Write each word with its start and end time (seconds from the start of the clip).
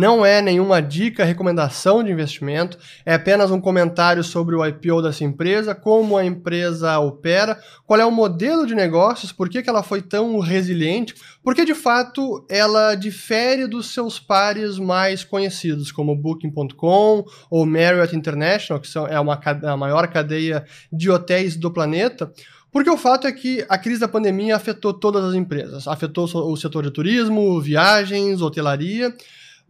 não 0.00 0.24
é 0.24 0.40
nenhuma 0.40 0.80
dica, 0.80 1.24
recomendação 1.24 2.02
de 2.02 2.10
investimento, 2.10 2.78
é 3.04 3.12
apenas 3.12 3.50
um 3.50 3.60
comentário 3.60 4.24
sobre 4.24 4.56
o 4.56 4.64
IPO 4.64 5.02
dessa 5.02 5.24
empresa, 5.24 5.74
como 5.74 6.16
a 6.16 6.24
empresa 6.24 6.98
opera, 6.98 7.60
qual 7.86 8.00
é 8.00 8.06
o 8.06 8.10
modelo 8.10 8.66
de 8.66 8.74
negócios, 8.74 9.30
por 9.30 9.50
que, 9.50 9.62
que 9.62 9.68
ela 9.68 9.82
foi 9.82 10.00
tão 10.00 10.38
resiliente, 10.38 11.14
porque 11.44 11.66
de 11.66 11.74
fato 11.74 12.46
ela 12.48 12.94
difere 12.94 13.66
dos 13.66 13.92
seus 13.92 14.18
pares 14.18 14.78
mais 14.78 15.22
conhecidos, 15.22 15.92
como 15.92 16.16
Booking.com 16.16 17.22
ou 17.50 17.66
Marriott 17.66 18.16
International, 18.16 18.80
que 18.80 18.88
são, 18.88 19.06
é 19.06 19.20
uma, 19.20 19.38
a 19.64 19.76
maior 19.76 20.08
cadeia 20.08 20.64
de 20.90 21.10
hotéis 21.10 21.56
do 21.56 21.70
planeta. 21.70 22.32
Porque 22.72 22.88
o 22.88 22.96
fato 22.96 23.26
é 23.26 23.32
que 23.32 23.66
a 23.68 23.76
crise 23.76 24.00
da 24.00 24.06
pandemia 24.06 24.54
afetou 24.54 24.94
todas 24.94 25.24
as 25.24 25.34
empresas. 25.34 25.88
Afetou 25.88 26.24
o 26.24 26.56
setor 26.56 26.84
de 26.84 26.92
turismo, 26.92 27.60
viagens, 27.60 28.40
hotelaria. 28.40 29.12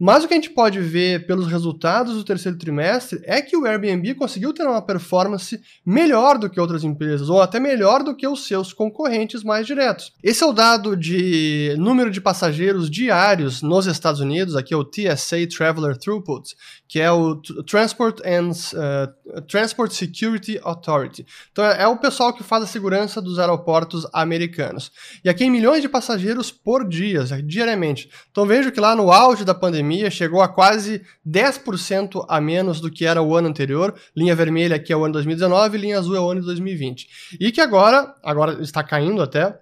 Mas 0.03 0.23
o 0.23 0.27
que 0.27 0.33
a 0.33 0.37
gente 0.37 0.49
pode 0.49 0.79
ver 0.79 1.27
pelos 1.27 1.45
resultados 1.45 2.15
do 2.15 2.23
terceiro 2.23 2.57
trimestre 2.57 3.21
é 3.23 3.39
que 3.39 3.55
o 3.55 3.67
Airbnb 3.67 4.15
conseguiu 4.15 4.51
ter 4.51 4.63
uma 4.63 4.81
performance 4.81 5.61
melhor 5.85 6.39
do 6.39 6.49
que 6.49 6.59
outras 6.59 6.83
empresas, 6.83 7.29
ou 7.29 7.39
até 7.39 7.59
melhor 7.59 8.01
do 8.01 8.15
que 8.15 8.27
os 8.27 8.47
seus 8.47 8.73
concorrentes 8.73 9.43
mais 9.43 9.67
diretos. 9.67 10.11
Esse 10.23 10.43
é 10.43 10.47
o 10.47 10.53
dado 10.53 10.97
de 10.97 11.75
número 11.77 12.09
de 12.09 12.19
passageiros 12.19 12.89
diários 12.89 13.61
nos 13.61 13.85
Estados 13.85 14.21
Unidos, 14.21 14.55
aqui 14.55 14.73
é 14.73 14.77
o 14.77 14.83
TSA 14.83 15.45
Traveler 15.55 15.95
Throughput, 15.95 16.55
que 16.91 16.99
é 16.99 17.09
o 17.09 17.37
Transport 17.65 18.19
and 18.25 18.51
uh, 18.51 19.41
Transport 19.43 19.93
Security 19.93 20.59
Authority. 20.61 21.25
Então 21.49 21.63
é, 21.63 21.83
é 21.83 21.87
o 21.87 21.95
pessoal 21.95 22.33
que 22.33 22.43
faz 22.43 22.65
a 22.65 22.67
segurança 22.67 23.21
dos 23.21 23.39
aeroportos 23.39 24.05
americanos. 24.11 24.91
E 25.23 25.29
aqui 25.29 25.45
em 25.45 25.49
milhões 25.49 25.81
de 25.81 25.87
passageiros 25.87 26.51
por 26.51 26.85
dia, 26.85 27.23
diariamente. 27.45 28.09
Então 28.29 28.45
vejo 28.45 28.73
que 28.73 28.79
lá 28.81 28.93
no 28.93 29.09
auge 29.09 29.45
da 29.45 29.55
pandemia 29.55 30.11
chegou 30.11 30.41
a 30.41 30.49
quase 30.49 31.01
10% 31.25 32.25
a 32.27 32.41
menos 32.41 32.81
do 32.81 32.91
que 32.91 33.05
era 33.05 33.21
o 33.21 33.37
ano 33.37 33.47
anterior. 33.47 33.95
Linha 34.13 34.35
vermelha 34.35 34.75
aqui 34.75 34.91
é 34.91 34.97
o 34.97 35.05
ano 35.05 35.13
2019, 35.13 35.77
linha 35.77 35.97
azul 35.97 36.17
é 36.17 36.19
o 36.19 36.29
ano 36.29 36.41
de 36.41 36.47
2020. 36.47 37.37
E 37.39 37.53
que 37.53 37.61
agora, 37.61 38.13
agora 38.21 38.61
está 38.61 38.83
caindo 38.83 39.21
até, 39.21 39.57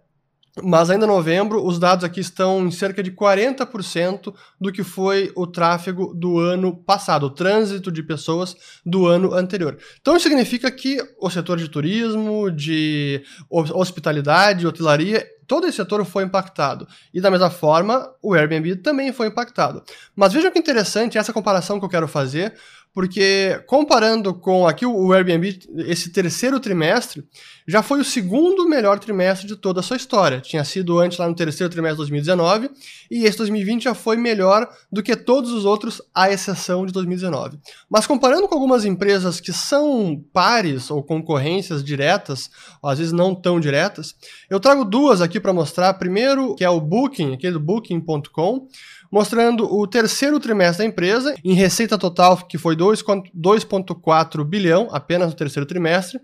mas 0.63 0.89
ainda 0.89 1.05
em 1.05 1.07
novembro, 1.07 1.65
os 1.65 1.79
dados 1.79 2.03
aqui 2.03 2.19
estão 2.19 2.65
em 2.65 2.71
cerca 2.71 3.01
de 3.03 3.11
40% 3.11 4.33
do 4.59 4.71
que 4.71 4.83
foi 4.83 5.31
o 5.35 5.47
tráfego 5.47 6.13
do 6.13 6.39
ano 6.39 6.75
passado, 6.75 7.25
o 7.25 7.29
trânsito 7.29 7.91
de 7.91 8.03
pessoas 8.03 8.55
do 8.85 9.07
ano 9.07 9.33
anterior. 9.33 9.77
Então 10.01 10.15
isso 10.15 10.27
significa 10.27 10.69
que 10.71 10.97
o 11.19 11.29
setor 11.29 11.57
de 11.57 11.69
turismo, 11.69 12.49
de 12.51 13.23
hospitalidade, 13.49 14.67
hotelaria, 14.67 15.25
todo 15.49 15.65
esse 15.65 15.77
setor 15.77 16.05
foi 16.05 16.23
impactado. 16.23 16.87
E 17.11 17.19
da 17.19 17.31
mesma 17.31 17.49
forma, 17.49 18.07
o 18.21 18.35
Airbnb 18.35 18.75
também 18.77 19.11
foi 19.11 19.27
impactado. 19.27 19.83
Mas 20.15 20.31
vejam 20.31 20.51
que 20.51 20.59
interessante 20.59 21.17
essa 21.17 21.33
comparação 21.33 21.79
que 21.79 21.85
eu 21.85 21.89
quero 21.89 22.07
fazer, 22.07 22.53
porque 22.99 23.63
comparando 23.65 24.33
com 24.33 24.67
aqui 24.67 24.85
o 24.85 25.13
Airbnb, 25.13 25.57
esse 25.87 26.09
terceiro 26.09 26.59
trimestre, 26.59 27.23
já 27.65 27.81
foi 27.81 28.01
o 28.01 28.03
segundo 28.03 28.67
melhor 28.67 28.99
trimestre 28.99 29.47
de 29.47 29.55
toda 29.55 29.79
a 29.79 29.83
sua 29.83 29.95
história. 29.95 30.41
Tinha 30.41 30.65
sido 30.65 30.99
antes 30.99 31.17
lá 31.17 31.25
no 31.29 31.33
terceiro 31.33 31.71
trimestre 31.71 31.95
de 31.95 32.09
2019, 32.11 32.69
e 33.09 33.23
esse 33.23 33.37
2020 33.37 33.83
já 33.83 33.93
foi 33.93 34.17
melhor 34.17 34.69
do 34.91 35.01
que 35.01 35.15
todos 35.15 35.53
os 35.53 35.63
outros, 35.63 36.01
à 36.13 36.29
exceção 36.29 36.85
de 36.85 36.91
2019. 36.91 37.57
Mas 37.89 38.05
comparando 38.05 38.49
com 38.49 38.55
algumas 38.55 38.83
empresas 38.83 39.39
que 39.39 39.53
são 39.53 40.21
pares 40.33 40.91
ou 40.91 41.01
concorrências 41.01 41.81
diretas, 41.81 42.49
ou 42.81 42.89
às 42.89 42.97
vezes 42.97 43.13
não 43.13 43.33
tão 43.33 43.61
diretas, 43.61 44.13
eu 44.49 44.59
trago 44.59 44.83
duas 44.83 45.21
aqui 45.21 45.39
para 45.39 45.53
mostrar. 45.53 45.93
Primeiro, 45.93 46.53
que 46.55 46.65
é 46.65 46.69
o 46.69 46.81
Booking, 46.81 47.33
aquele 47.33 47.53
do 47.53 47.61
Booking.com, 47.61 48.67
mostrando 49.11 49.65
o 49.71 49.87
terceiro 49.87 50.39
trimestre 50.39 50.85
da 50.85 50.89
empresa, 50.89 51.35
em 51.43 51.53
receita 51.53 51.97
total 51.97 52.37
que 52.37 52.57
foi 52.57 52.75
2,4 52.75 54.43
bilhão 54.43 54.87
apenas 54.91 55.29
no 55.29 55.35
terceiro 55.35 55.67
trimestre, 55.67 56.19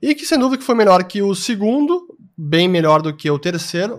e 0.00 0.14
que 0.14 0.24
sem 0.24 0.38
dúvida 0.38 0.58
que 0.58 0.64
foi 0.64 0.74
melhor 0.74 1.02
que 1.04 1.20
o 1.20 1.34
segundo, 1.34 2.06
bem 2.36 2.68
melhor 2.68 3.02
do 3.02 3.12
que 3.12 3.28
o 3.28 3.38
terceiro, 3.38 3.96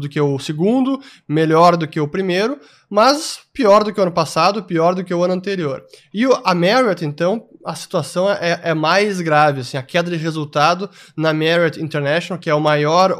do 0.00 0.08
que 0.08 0.18
o 0.18 0.38
segundo, 0.38 0.98
melhor 1.28 1.76
do 1.76 1.86
que 1.86 2.00
o 2.00 2.08
primeiro, 2.08 2.58
mas 2.92 3.40
pior 3.54 3.84
do 3.84 3.90
que 3.90 3.98
o 3.98 4.02
ano 4.02 4.12
passado, 4.12 4.64
pior 4.64 4.94
do 4.94 5.02
que 5.02 5.14
o 5.14 5.24
ano 5.24 5.32
anterior. 5.32 5.82
E 6.12 6.26
a 6.44 6.54
Marriott, 6.54 7.02
então, 7.02 7.48
a 7.64 7.74
situação 7.74 8.30
é, 8.30 8.60
é, 8.62 8.74
mais 8.74 9.18
grave, 9.22 9.60
assim, 9.60 9.78
a 9.78 9.82
queda 9.82 10.10
de 10.10 10.16
resultado 10.18 10.90
na 11.16 11.32
Marriott 11.32 11.80
International, 11.80 12.38
que 12.38 12.50
é 12.50 12.54
o 12.54 12.60
maior, 12.60 13.16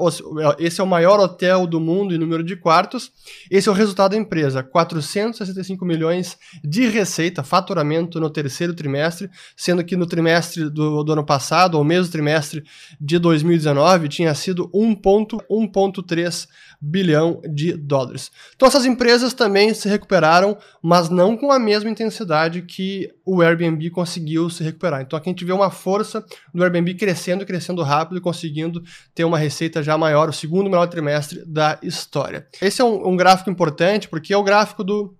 esse 0.58 0.78
é 0.78 0.84
o 0.84 0.86
maior 0.86 1.18
hotel 1.20 1.66
do 1.66 1.80
mundo 1.80 2.14
em 2.14 2.18
número 2.18 2.44
de 2.44 2.54
quartos, 2.54 3.12
esse 3.50 3.66
é 3.66 3.72
o 3.72 3.74
resultado 3.74 4.10
da 4.10 4.18
empresa, 4.18 4.62
465 4.62 5.86
milhões 5.86 6.36
de 6.62 6.88
receita, 6.88 7.42
faturamento 7.42 8.20
no 8.20 8.28
terceiro 8.28 8.74
trimestre, 8.74 9.30
sendo 9.56 9.82
que 9.82 9.96
no 9.96 10.06
trimestre 10.06 10.68
do, 10.68 11.02
do 11.02 11.12
ano 11.12 11.24
passado, 11.24 11.78
ou 11.78 11.84
mesmo 11.84 12.12
trimestre 12.12 12.62
de 13.00 13.18
2019, 13.18 14.08
tinha 14.08 14.34
sido 14.34 14.68
1.3 14.68 16.46
bilhão 16.84 17.40
de 17.48 17.74
dólares. 17.74 18.32
Então 18.56 18.66
essas 18.66 18.84
empresas 18.84 19.32
também 19.32 19.72
se 19.72 19.88
recuperaram, 19.88 20.58
mas 20.82 21.08
não 21.08 21.36
com 21.36 21.52
a 21.52 21.58
mesma 21.58 21.88
intensidade 21.88 22.62
que 22.62 23.08
o 23.24 23.40
Airbnb 23.40 23.88
conseguiu 23.90 24.50
se 24.50 24.64
recuperar. 24.64 25.00
Então 25.00 25.16
aqui 25.16 25.30
a 25.30 25.32
gente 25.32 25.44
vê 25.44 25.52
uma 25.52 25.70
força 25.70 26.24
do 26.52 26.64
Airbnb 26.64 26.94
crescendo, 26.94 27.46
crescendo 27.46 27.82
rápido 27.84 28.18
e 28.18 28.20
conseguindo 28.20 28.82
ter 29.14 29.24
uma 29.24 29.38
receita 29.38 29.80
já 29.80 29.96
maior, 29.96 30.28
o 30.28 30.32
segundo 30.32 30.68
melhor 30.68 30.88
trimestre 30.88 31.44
da 31.46 31.78
história. 31.82 32.48
Esse 32.60 32.82
é 32.82 32.84
um, 32.84 33.10
um 33.10 33.16
gráfico 33.16 33.48
importante 33.48 34.08
porque 34.08 34.34
é 34.34 34.36
o 34.36 34.42
gráfico 34.42 34.82
do 34.82 35.14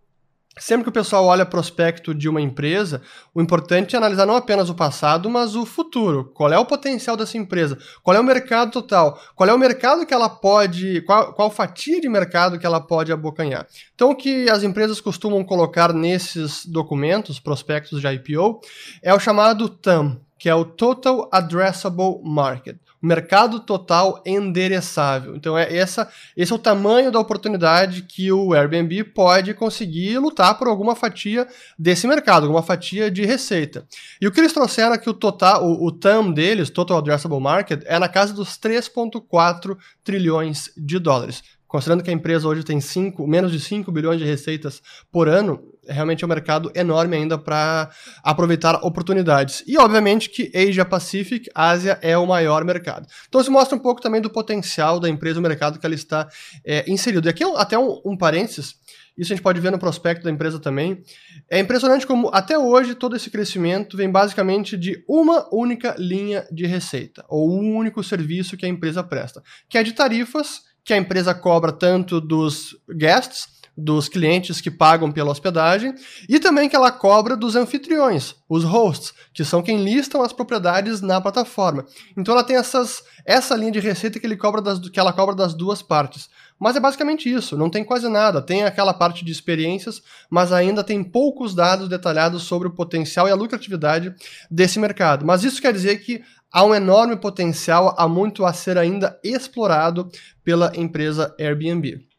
Sempre 0.59 0.85
que 0.85 0.91
o 0.91 0.93
pessoal 0.93 1.25
olha 1.25 1.47
prospecto 1.47 2.15
de 2.15 2.29
uma 2.29 2.41
empresa, 2.41 3.01
o 3.35 3.41
importante 3.41 3.95
é 3.95 3.99
analisar 3.99 4.27
não 4.27 4.37
apenas 4.37 4.69
o 4.69 4.75
passado, 4.75 5.31
mas 5.31 5.57
o 5.57 5.65
futuro. 5.65 6.31
Qual 6.35 6.53
é 6.53 6.59
o 6.59 6.67
potencial 6.67 7.17
dessa 7.17 7.39
empresa? 7.39 7.79
Qual 8.03 8.15
é 8.15 8.21
o 8.21 8.25
mercado 8.25 8.71
total? 8.71 9.19
Qual 9.35 9.49
é 9.49 9.55
o 9.55 9.59
mercado 9.59 10.05
que 10.05 10.13
ela 10.13 10.29
pode. 10.29 11.01
Qual, 11.03 11.33
qual 11.33 11.51
fatia 11.51 12.01
de 12.03 12.09
mercado 12.09 12.59
que 12.59 12.67
ela 12.67 12.81
pode 12.81 13.11
abocanhar? 13.11 13.67
Então, 13.95 14.11
o 14.11 14.15
que 14.15 14.51
as 14.51 14.63
empresas 14.63 15.01
costumam 15.01 15.43
colocar 15.43 15.93
nesses 15.93 16.67
documentos, 16.67 17.41
prospectos 17.41 18.01
de 18.01 18.07
IPO, 18.07 18.61
é 19.03 19.15
o 19.15 19.19
chamado 19.19 19.71
TAM, 19.71 20.21
que 20.39 20.51
é 20.51 20.55
o 20.55 20.67
Total 20.67 21.31
Addressable 21.33 22.21
Market 22.23 22.77
mercado 23.03 23.59
total 23.61 24.23
endereçável. 24.25 25.35
Então 25.35 25.59
é 25.59 25.77
essa, 25.77 26.09
esse 26.37 26.53
é 26.53 26.55
o 26.55 26.59
tamanho 26.59 27.11
da 27.11 27.19
oportunidade 27.19 28.03
que 28.03 28.31
o 28.31 28.55
Airbnb 28.55 29.05
pode 29.05 29.53
conseguir 29.55 30.19
lutar 30.19 30.57
por 30.57 30.69
alguma 30.69 30.95
fatia 30.95 31.47
desse 31.79 32.07
mercado, 32.07 32.45
alguma 32.45 32.63
fatia 32.63 33.11
de 33.11 33.25
receita. 33.25 33.87
E 34.21 34.27
o 34.27 34.31
que 34.31 34.41
eles 34.41 34.53
trouxeram 34.53 34.93
aqui 34.93 35.11
o 35.11 35.15
total, 35.15 35.65
o, 35.65 35.87
o 35.87 35.93
TAM 35.93 36.31
deles, 36.31 36.71
Total 36.71 36.99
Addressable 36.99 37.41
Market, 37.41 37.83
é 37.87 37.99
na 37.99 38.09
casa 38.09 38.33
dos 38.33 38.51
3.4 38.59 39.77
trilhões 40.05 40.71
de 40.77 40.99
dólares. 40.99 41.43
Considerando 41.67 42.05
que 42.05 42.11
a 42.11 42.13
empresa 42.13 42.47
hoje 42.47 42.63
tem 42.63 42.81
cinco, 42.83 43.27
menos 43.27 43.51
de 43.51 43.59
5 43.59 43.91
bilhões 43.91 44.19
de 44.19 44.27
receitas 44.27 44.83
por 45.11 45.27
ano, 45.27 45.72
realmente 45.89 46.23
é 46.23 46.27
um 46.27 46.29
mercado 46.29 46.71
enorme 46.75 47.17
ainda 47.17 47.37
para 47.37 47.91
aproveitar 48.23 48.75
oportunidades. 48.85 49.63
E, 49.67 49.79
obviamente, 49.79 50.31
que 50.31 50.51
Asia 50.55 50.85
Pacific, 50.85 51.51
Ásia, 51.55 51.99
é 52.03 52.17
o 52.17 52.27
maior 52.27 52.65
mercado. 52.65 53.07
Então, 53.29 53.41
isso 53.41 53.51
mostra 53.51 53.77
um 53.77 53.81
pouco 53.81 54.01
também 54.01 54.21
do 54.21 54.31
potencial 54.31 55.01
da 55.01 55.09
empresa, 55.09 55.39
o 55.39 55.43
mercado 55.43 55.79
que 55.79 55.87
ela 55.87 55.95
está 55.95 56.29
é, 56.65 56.91
inserido. 56.91 57.29
E 57.29 57.31
aqui, 57.31 57.45
até 57.57 57.79
um, 57.79 58.01
um 58.05 58.17
parênteses, 58.17 58.77
isso 59.17 59.33
a 59.33 59.37
gente 59.37 59.43
pode 59.43 59.61
ver 59.61 59.71
no 59.71 59.79
prospecto 59.79 60.25
da 60.25 60.31
empresa 60.31 60.59
também. 60.59 61.03
É 61.51 61.59
impressionante 61.59 62.07
como 62.07 62.31
até 62.33 62.59
hoje 62.59 62.95
todo 62.95 63.15
esse 63.15 63.31
crescimento 63.31 63.97
vem 63.97 64.11
basicamente 64.11 64.77
de 64.77 65.05
uma 65.07 65.47
única 65.53 65.95
linha 65.99 66.47
de 66.51 66.67
receita, 66.67 67.25
ou 67.29 67.53
um 67.53 67.77
único 67.77 68.03
serviço 68.03 68.57
que 68.57 68.65
a 68.65 68.69
empresa 68.69 69.03
presta, 69.03 69.43
que 69.69 69.77
é 69.77 69.83
de 69.83 69.93
tarifas 69.93 70.63
que 70.85 70.93
a 70.93 70.97
empresa 70.97 71.35
cobra 71.35 71.73
tanto 71.73 72.21
dos 72.21 72.77
guests, 72.91 73.47
dos 73.77 74.09
clientes 74.09 74.61
que 74.61 74.71
pagam 74.71 75.11
pela 75.11 75.31
hospedagem, 75.31 75.95
e 76.29 76.39
também 76.39 76.69
que 76.69 76.77
ela 76.77 76.93
cobra 76.93 77.37
dos 77.37 77.57
anfitriões, 77.57 78.35
os 78.49 78.65
hosts, 78.65 79.15
que 79.33 79.45
são 79.45 79.63
quem 79.63 79.83
listam 79.83 80.23
as 80.23 80.33
propriedades 80.33 81.01
na 81.01 81.21
plataforma. 81.21 81.87
Então 82.17 82.35
ela 82.35 82.45
tem 82.45 82.57
essas, 82.57 83.03
essa 83.25 83.57
linha 83.57 83.73
de 83.73 83.81
receita 83.81 84.21
que, 84.21 84.27
ele 84.27 84.37
cobra 84.37 84.61
das, 84.61 84.79
que 84.91 85.01
ela 85.01 85.13
cobra 85.13 85.35
das 85.35 85.55
duas 85.55 85.81
partes. 85.81 86.29
Mas 86.61 86.77
é 86.77 86.81
basicamente 86.81 87.33
isso, 87.33 87.57
não 87.57 87.69
tem 87.69 87.83
quase 87.83 88.09
nada. 88.09 88.41
Tem 88.41 88.63
aquela 88.63 88.95
parte 88.95 89.25
de 89.25 89.33
experiências, 89.33 90.01
mas 90.31 90.53
ainda 90.53 90.85
tem 90.85 91.03
poucos 91.03 91.55
dados 91.55 91.89
detalhados 91.89 92.45
sobre 92.45 92.69
o 92.69 92.73
potencial 92.73 93.27
e 93.27 93.33
a 93.33 93.35
lucratividade 93.35 94.15
desse 94.51 94.79
mercado. 94.79 95.27
Mas 95.27 95.43
isso 95.43 95.61
quer 95.61 95.73
dizer 95.73 95.99
que 96.05 96.23
há 96.53 96.63
um 96.63 96.75
enorme 96.75 97.17
potencial, 97.17 97.95
há 97.99 98.07
muito 98.07 98.45
a 98.45 98.53
ser 98.53 98.79
ainda 98.79 99.19
explorado 99.25 100.09
pela 100.45 100.71
empresa 100.77 101.35
Airbnb. 101.41 102.12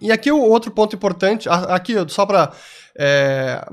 E 0.00 0.12
aqui 0.12 0.30
o 0.30 0.40
outro 0.40 0.70
ponto 0.70 0.94
importante, 0.94 1.48
aqui 1.48 1.94
só 2.08 2.26
para 2.26 2.52
é, 2.96 3.64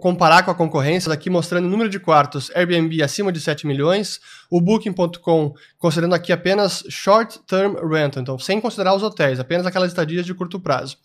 comparar 0.00 0.42
com 0.42 0.50
a 0.50 0.54
concorrência, 0.54 1.12
aqui 1.12 1.28
mostrando 1.28 1.66
o 1.66 1.68
número 1.68 1.90
de 1.90 2.00
quartos 2.00 2.50
Airbnb 2.54 3.02
acima 3.02 3.30
de 3.30 3.40
7 3.40 3.66
milhões, 3.66 4.18
o 4.50 4.60
Booking.com 4.60 5.54
considerando 5.78 6.14
aqui 6.14 6.32
apenas 6.32 6.82
short 6.88 7.40
term 7.40 7.74
rental, 7.92 8.22
então 8.22 8.38
sem 8.38 8.60
considerar 8.60 8.94
os 8.94 9.02
hotéis, 9.02 9.38
apenas 9.38 9.66
aquelas 9.66 9.90
estadias 9.90 10.24
de 10.24 10.32
curto 10.32 10.58
prazo. 10.58 10.96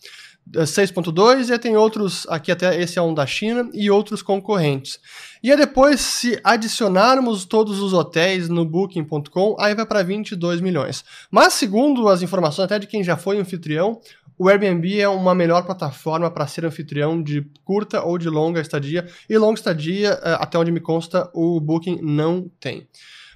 6.2 0.52 1.54
e 1.54 1.58
tem 1.58 1.78
outros, 1.78 2.28
aqui 2.30 2.52
até 2.52 2.80
esse 2.80 3.00
é 3.00 3.02
um 3.02 3.14
da 3.14 3.26
China 3.26 3.70
e 3.74 3.90
outros 3.90 4.22
concorrentes. 4.22 5.00
E 5.42 5.50
aí 5.50 5.58
depois, 5.58 6.02
se 6.02 6.40
adicionarmos 6.44 7.46
todos 7.46 7.80
os 7.80 7.94
hotéis 7.94 8.50
no 8.50 8.66
Booking.com, 8.66 9.56
aí 9.58 9.74
vai 9.74 9.86
para 9.86 10.04
22 10.04 10.60
milhões. 10.60 11.04
Mas 11.32 11.54
segundo 11.54 12.08
as 12.10 12.22
informações 12.22 12.66
até 12.66 12.78
de 12.78 12.88
quem 12.88 13.04
já 13.04 13.16
foi 13.16 13.40
anfitrião, 13.40 14.02
o 14.38 14.50
Airbnb 14.50 15.00
é 15.00 15.08
uma 15.08 15.36
melhor 15.36 15.64
plataforma 15.64 16.30
para 16.32 16.48
ser 16.48 16.66
anfitrião 16.66 17.22
de 17.22 17.46
curta 17.64 18.02
ou 18.02 18.18
de 18.18 18.30
longa 18.30 18.62
estadia, 18.62 19.08
e 19.30 19.38
longa 19.38 19.60
estadia, 19.60 20.20
eh, 20.24 20.38
até 20.40 20.58
onde 20.58 20.72
me 20.72 20.80
consta, 20.80 21.30
o 21.34 21.60
Booking 21.60 22.00
não 22.02 22.50
tem. 22.60 22.88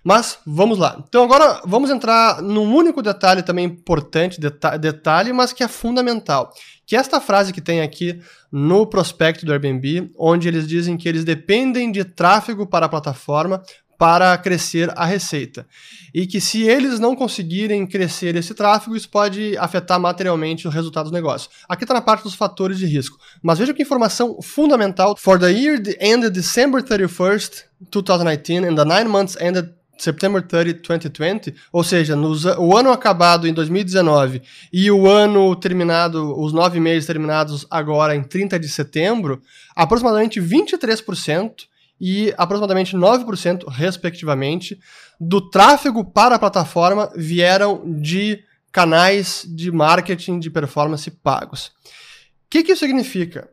Mas 0.03 0.39
vamos 0.45 0.77
lá. 0.77 1.03
Então 1.05 1.23
agora 1.23 1.61
vamos 1.65 1.89
entrar 1.89 2.41
num 2.41 2.73
único 2.73 3.01
detalhe 3.01 3.43
também 3.43 3.65
importante, 3.65 4.39
deta 4.39 4.77
detalhe, 4.77 5.33
mas 5.33 5.51
que 5.51 5.63
é 5.63 5.67
fundamental. 5.67 6.53
Que 6.85 6.95
é 6.95 6.99
esta 6.99 7.19
frase 7.19 7.51
que 7.51 7.59
tem 7.59 7.81
aqui 7.81 8.21
no 8.49 8.87
prospecto 8.87 9.45
do 9.45 9.51
Airbnb, 9.51 10.09
onde 10.17 10.47
eles 10.47 10.65
dizem 10.65 10.95
que 10.95 11.09
eles 11.09 11.25
dependem 11.25 11.91
de 11.91 12.05
tráfego 12.05 12.65
para 12.65 12.85
a 12.85 12.89
plataforma 12.89 13.61
para 13.97 14.37
crescer 14.37 14.91
a 14.95 15.05
receita. 15.05 15.67
E 16.13 16.27
que 16.27 16.39
se 16.39 16.63
eles 16.63 16.99
não 16.99 17.15
conseguirem 17.15 17.85
crescer 17.85 18.35
esse 18.35 18.53
tráfego, 18.53 18.95
isso 18.95 19.09
pode 19.09 19.57
afetar 19.57 19.99
materialmente 19.99 20.67
os 20.67 20.73
resultados 20.73 21.11
do 21.11 21.15
negócio. 21.15 21.49
Aqui 21.67 21.83
está 21.83 21.93
na 21.93 22.01
parte 22.01 22.23
dos 22.23 22.35
fatores 22.35 22.77
de 22.77 22.85
risco. 22.85 23.17
Mas 23.41 23.57
veja 23.57 23.73
que 23.73 23.81
informação 23.81 24.39
fundamental. 24.41 25.15
For 25.17 25.39
the 25.39 25.51
year 25.51 25.81
ended 25.99 26.31
December 26.31 26.81
31st, 26.83 27.63
2019, 27.91 28.67
and 28.67 28.75
the 28.75 28.85
nine 28.85 29.09
months 29.09 29.35
ended 29.41 29.73
September 29.97 30.41
30, 30.41 30.81
2020, 30.81 31.55
ou 31.71 31.83
seja, 31.83 32.15
nos, 32.15 32.45
o 32.45 32.77
ano 32.77 32.91
acabado 32.91 33.47
em 33.47 33.53
2019 33.53 34.43
e 34.71 34.91
o 34.91 35.07
ano 35.07 35.55
terminado, 35.55 36.39
os 36.39 36.53
nove 36.53 36.79
meses 36.79 37.07
terminados 37.07 37.65
agora 37.69 38.15
em 38.15 38.21
30 38.21 38.59
de 38.59 38.69
setembro, 38.69 39.41
aproximadamente 39.75 40.39
23% 40.39 41.65
e 41.99 42.33
aproximadamente 42.37 42.95
9%, 42.95 43.65
respectivamente, 43.67 44.79
do 45.19 45.41
tráfego 45.49 46.05
para 46.05 46.35
a 46.35 46.39
plataforma 46.39 47.11
vieram 47.15 47.81
de 47.99 48.43
canais 48.71 49.45
de 49.47 49.71
marketing 49.71 50.39
de 50.39 50.49
performance 50.49 51.09
pagos. 51.09 51.67
O 51.67 52.49
que, 52.49 52.63
que 52.63 52.73
isso 52.73 52.85
significa? 52.85 53.49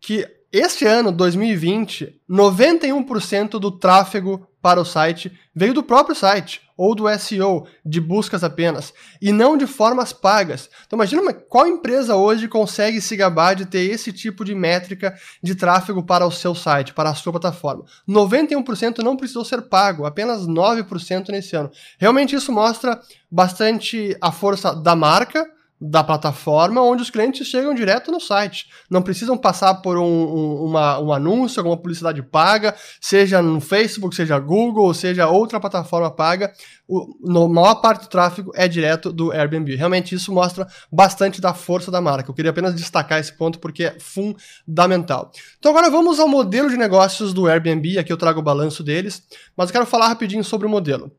Que 0.00 0.26
este 0.52 0.84
ano, 0.84 1.12
2020, 1.12 2.20
91% 2.28 3.50
do 3.58 3.70
tráfego 3.70 4.46
para 4.60 4.80
o 4.80 4.84
site 4.84 5.32
veio 5.54 5.72
do 5.72 5.82
próprio 5.82 6.14
site 6.14 6.60
ou 6.80 6.94
do 6.94 7.04
SEO, 7.18 7.66
de 7.84 8.00
buscas 8.00 8.42
apenas, 8.42 8.94
e 9.20 9.32
não 9.32 9.54
de 9.54 9.66
formas 9.66 10.14
pagas. 10.14 10.70
Então 10.86 10.96
imagina 10.96 11.34
qual 11.34 11.66
empresa 11.66 12.16
hoje 12.16 12.48
consegue 12.48 13.02
se 13.02 13.14
gabar 13.18 13.54
de 13.54 13.66
ter 13.66 13.80
esse 13.90 14.10
tipo 14.10 14.46
de 14.46 14.54
métrica 14.54 15.14
de 15.42 15.54
tráfego 15.54 16.02
para 16.02 16.26
o 16.26 16.30
seu 16.30 16.54
site, 16.54 16.94
para 16.94 17.10
a 17.10 17.14
sua 17.14 17.32
plataforma. 17.32 17.84
91% 18.08 19.00
não 19.00 19.14
precisou 19.14 19.44
ser 19.44 19.60
pago, 19.60 20.06
apenas 20.06 20.46
9% 20.46 21.28
nesse 21.28 21.54
ano. 21.54 21.70
Realmente 21.98 22.34
isso 22.34 22.50
mostra 22.50 22.98
bastante 23.30 24.16
a 24.18 24.32
força 24.32 24.74
da 24.74 24.96
marca, 24.96 25.46
da 25.80 26.04
plataforma 26.04 26.82
onde 26.82 27.02
os 27.02 27.10
clientes 27.10 27.46
chegam 27.46 27.72
direto 27.72 28.12
no 28.12 28.20
site. 28.20 28.66
Não 28.90 29.00
precisam 29.00 29.36
passar 29.38 29.76
por 29.76 29.96
um, 29.96 30.02
um, 30.04 30.64
uma, 30.64 31.00
um 31.00 31.12
anúncio, 31.12 31.60
alguma 31.60 31.76
publicidade 31.76 32.22
paga, 32.22 32.74
seja 33.00 33.40
no 33.40 33.60
Facebook, 33.60 34.14
seja 34.14 34.38
Google, 34.38 34.92
seja 34.92 35.28
outra 35.28 35.58
plataforma 35.58 36.10
paga. 36.10 36.52
O, 36.86 37.16
no, 37.22 37.44
a 37.44 37.48
maior 37.48 37.76
parte 37.76 38.02
do 38.02 38.08
tráfego 38.08 38.52
é 38.54 38.68
direto 38.68 39.12
do 39.12 39.32
Airbnb. 39.32 39.74
Realmente 39.74 40.14
isso 40.14 40.32
mostra 40.32 40.66
bastante 40.92 41.40
da 41.40 41.54
força 41.54 41.90
da 41.90 42.00
marca. 42.00 42.30
Eu 42.30 42.34
queria 42.34 42.50
apenas 42.50 42.74
destacar 42.74 43.18
esse 43.18 43.32
ponto 43.32 43.58
porque 43.58 43.84
é 43.84 43.96
fundamental. 43.98 45.30
Então 45.58 45.70
agora 45.70 45.90
vamos 45.90 46.20
ao 46.20 46.28
modelo 46.28 46.68
de 46.68 46.76
negócios 46.76 47.32
do 47.32 47.46
Airbnb. 47.46 47.98
Aqui 47.98 48.12
eu 48.12 48.18
trago 48.18 48.40
o 48.40 48.42
balanço 48.42 48.82
deles, 48.82 49.22
mas 49.56 49.68
eu 49.68 49.72
quero 49.72 49.86
falar 49.86 50.08
rapidinho 50.08 50.44
sobre 50.44 50.66
o 50.66 50.70
modelo. 50.70 51.10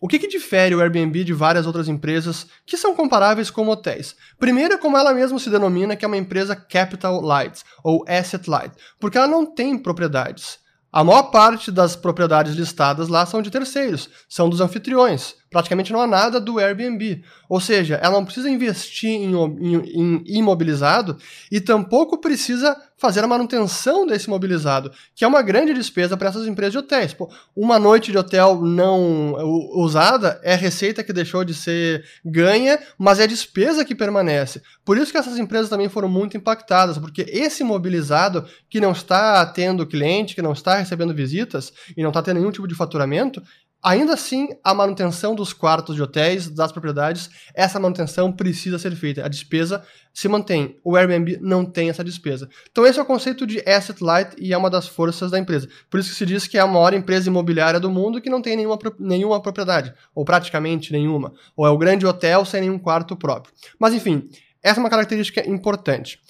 O 0.00 0.06
que, 0.06 0.18
que, 0.18 0.28
difere 0.28 0.74
o 0.74 0.80
Airbnb 0.80 1.24
de 1.24 1.32
várias 1.32 1.66
outras 1.66 1.88
empresas 1.88 2.46
que 2.64 2.76
são 2.76 2.94
comparáveis 2.94 3.50
com 3.50 3.68
hotéis? 3.68 4.14
Primeiro 4.38 4.74
é 4.74 4.78
como 4.78 4.96
ela 4.96 5.12
mesma 5.12 5.38
se 5.40 5.50
denomina, 5.50 5.96
que 5.96 6.04
é 6.04 6.08
uma 6.08 6.16
empresa 6.16 6.54
capital 6.54 7.20
light, 7.20 7.64
ou 7.82 8.04
asset 8.06 8.48
light, 8.48 8.72
porque 9.00 9.18
ela 9.18 9.26
não 9.26 9.44
tem 9.44 9.76
propriedades. 9.76 10.60
A 10.90 11.04
maior 11.04 11.24
parte 11.24 11.70
das 11.70 11.94
propriedades 11.94 12.54
listadas 12.54 13.08
lá 13.08 13.26
são 13.26 13.42
de 13.42 13.50
terceiros, 13.50 14.08
são 14.26 14.48
dos 14.48 14.60
anfitriões. 14.60 15.34
Praticamente 15.50 15.92
não 15.92 16.00
há 16.00 16.06
nada 16.06 16.40
do 16.40 16.58
Airbnb. 16.58 17.22
Ou 17.48 17.60
seja, 17.60 17.96
ela 17.96 18.14
não 18.14 18.24
precisa 18.24 18.48
investir 18.48 19.10
em, 19.10 19.34
em, 19.34 19.76
em 19.94 20.38
imobilizado 20.38 21.18
e 21.52 21.60
tampouco 21.60 22.18
precisa 22.18 22.74
fazer 22.98 23.22
a 23.22 23.28
manutenção 23.28 24.06
desse 24.06 24.26
imobilizado, 24.26 24.90
que 25.14 25.24
é 25.24 25.28
uma 25.28 25.40
grande 25.40 25.72
despesa 25.72 26.16
para 26.16 26.28
essas 26.28 26.46
empresas 26.46 26.72
de 26.72 26.78
hotéis. 26.78 27.14
Pô, 27.14 27.30
uma 27.56 27.78
noite 27.78 28.10
de 28.10 28.18
hotel 28.18 28.60
não 28.60 29.34
usada 29.74 30.40
é 30.42 30.54
receita 30.54 31.04
que 31.04 31.12
deixou 31.12 31.44
de 31.44 31.54
ser 31.54 32.04
ganha, 32.24 32.78
mas 32.98 33.20
é 33.20 33.26
despesa 33.26 33.84
que 33.84 33.94
permanece. 33.94 34.60
Por 34.84 34.98
isso 34.98 35.12
que 35.12 35.18
essas 35.18 35.38
empresas 35.38 35.68
também 35.68 35.88
foram 35.88 36.08
muito 36.08 36.36
impactadas, 36.36 36.98
porque 36.98 37.22
esse 37.28 37.62
imobilizado 37.62 38.44
que 38.68 38.80
não 38.80 38.92
está 38.92 39.46
tendo 39.46 39.86
cliente, 39.86 40.34
que 40.34 40.42
não 40.42 40.52
está 40.52 40.74
recebendo 40.76 41.14
visitas 41.14 41.72
e 41.96 42.02
não 42.02 42.10
está 42.10 42.20
tendo 42.20 42.40
nenhum 42.40 42.50
tipo 42.50 42.66
de 42.66 42.74
faturamento, 42.74 43.42
Ainda 43.82 44.14
assim, 44.14 44.48
a 44.64 44.74
manutenção 44.74 45.36
dos 45.36 45.52
quartos 45.52 45.94
de 45.94 46.02
hotéis, 46.02 46.50
das 46.50 46.72
propriedades, 46.72 47.30
essa 47.54 47.78
manutenção 47.78 48.32
precisa 48.32 48.76
ser 48.76 48.94
feita. 48.96 49.24
A 49.24 49.28
despesa 49.28 49.84
se 50.12 50.28
mantém. 50.28 50.76
O 50.82 50.96
Airbnb 50.96 51.38
não 51.40 51.64
tem 51.64 51.88
essa 51.88 52.02
despesa. 52.02 52.48
Então, 52.72 52.84
esse 52.84 52.98
é 52.98 53.02
o 53.02 53.06
conceito 53.06 53.46
de 53.46 53.60
asset 53.60 54.02
light 54.02 54.34
e 54.36 54.52
é 54.52 54.58
uma 54.58 54.68
das 54.68 54.88
forças 54.88 55.30
da 55.30 55.38
empresa. 55.38 55.68
Por 55.88 56.00
isso 56.00 56.10
que 56.10 56.16
se 56.16 56.26
diz 56.26 56.48
que 56.48 56.58
é 56.58 56.60
a 56.60 56.66
maior 56.66 56.92
empresa 56.92 57.28
imobiliária 57.28 57.78
do 57.78 57.88
mundo 57.88 58.20
que 58.20 58.28
não 58.28 58.42
tem 58.42 58.56
nenhuma, 58.56 58.76
nenhuma 58.98 59.40
propriedade, 59.40 59.94
ou 60.12 60.24
praticamente 60.24 60.92
nenhuma. 60.92 61.32
Ou 61.56 61.64
é 61.64 61.70
o 61.70 61.78
grande 61.78 62.04
hotel 62.04 62.44
sem 62.44 62.62
nenhum 62.62 62.80
quarto 62.80 63.16
próprio. 63.16 63.54
Mas, 63.78 63.94
enfim, 63.94 64.28
essa 64.60 64.80
é 64.80 64.82
uma 64.82 64.90
característica 64.90 65.48
importante. 65.48 66.20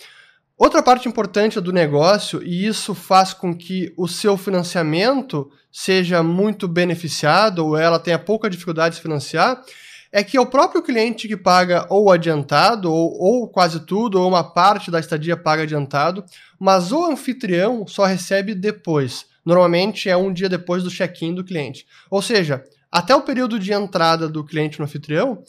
Outra 0.59 0.83
parte 0.83 1.09
importante 1.09 1.61
do 1.61 1.73
negócio, 1.73 2.43
e 2.43 2.67
isso 2.67 2.93
faz 2.93 3.33
com 3.33 3.57
que 3.57 3.95
o 3.97 4.09
seu 4.09 4.37
financiamento 4.37 5.49
seja 5.71 6.21
muito 6.21 6.67
beneficiado 6.67 7.61
ou 7.65 7.77
ela 7.77 8.01
tenha 8.01 8.19
pouca 8.19 8.51
dificuldade 8.51 8.97
de 8.97 9.03
financiar, 9.03 9.63
é 10.11 10.25
que 10.25 10.37
é 10.37 10.41
o 10.41 10.47
próprio 10.47 10.83
cliente 10.83 11.29
que 11.29 11.37
paga 11.37 11.87
ou 11.89 12.11
adiantado, 12.11 12.93
ou, 12.93 13.17
ou 13.21 13.49
quase 13.49 13.87
tudo, 13.87 14.21
ou 14.21 14.27
uma 14.27 14.43
parte 14.43 14.91
da 14.91 14.99
estadia 14.99 15.37
paga 15.37 15.63
adiantado, 15.63 16.25
mas 16.59 16.91
o 16.91 17.07
anfitrião 17.07 17.87
só 17.87 18.05
recebe 18.05 18.53
depois. 18.53 19.27
Normalmente 19.45 20.09
é 20.09 20.17
um 20.17 20.33
dia 20.33 20.49
depois 20.49 20.83
do 20.83 20.91
check-in 20.91 21.35
do 21.35 21.45
cliente. 21.45 21.87
Ou 22.11 22.21
seja, 22.21 22.65
até 22.91 23.15
o 23.15 23.23
período 23.23 23.61
de 23.61 23.73
entrada 23.73 24.29
do 24.29 24.45
cliente 24.45 24.81
no 24.81 24.87
anfitrião, 24.87 25.41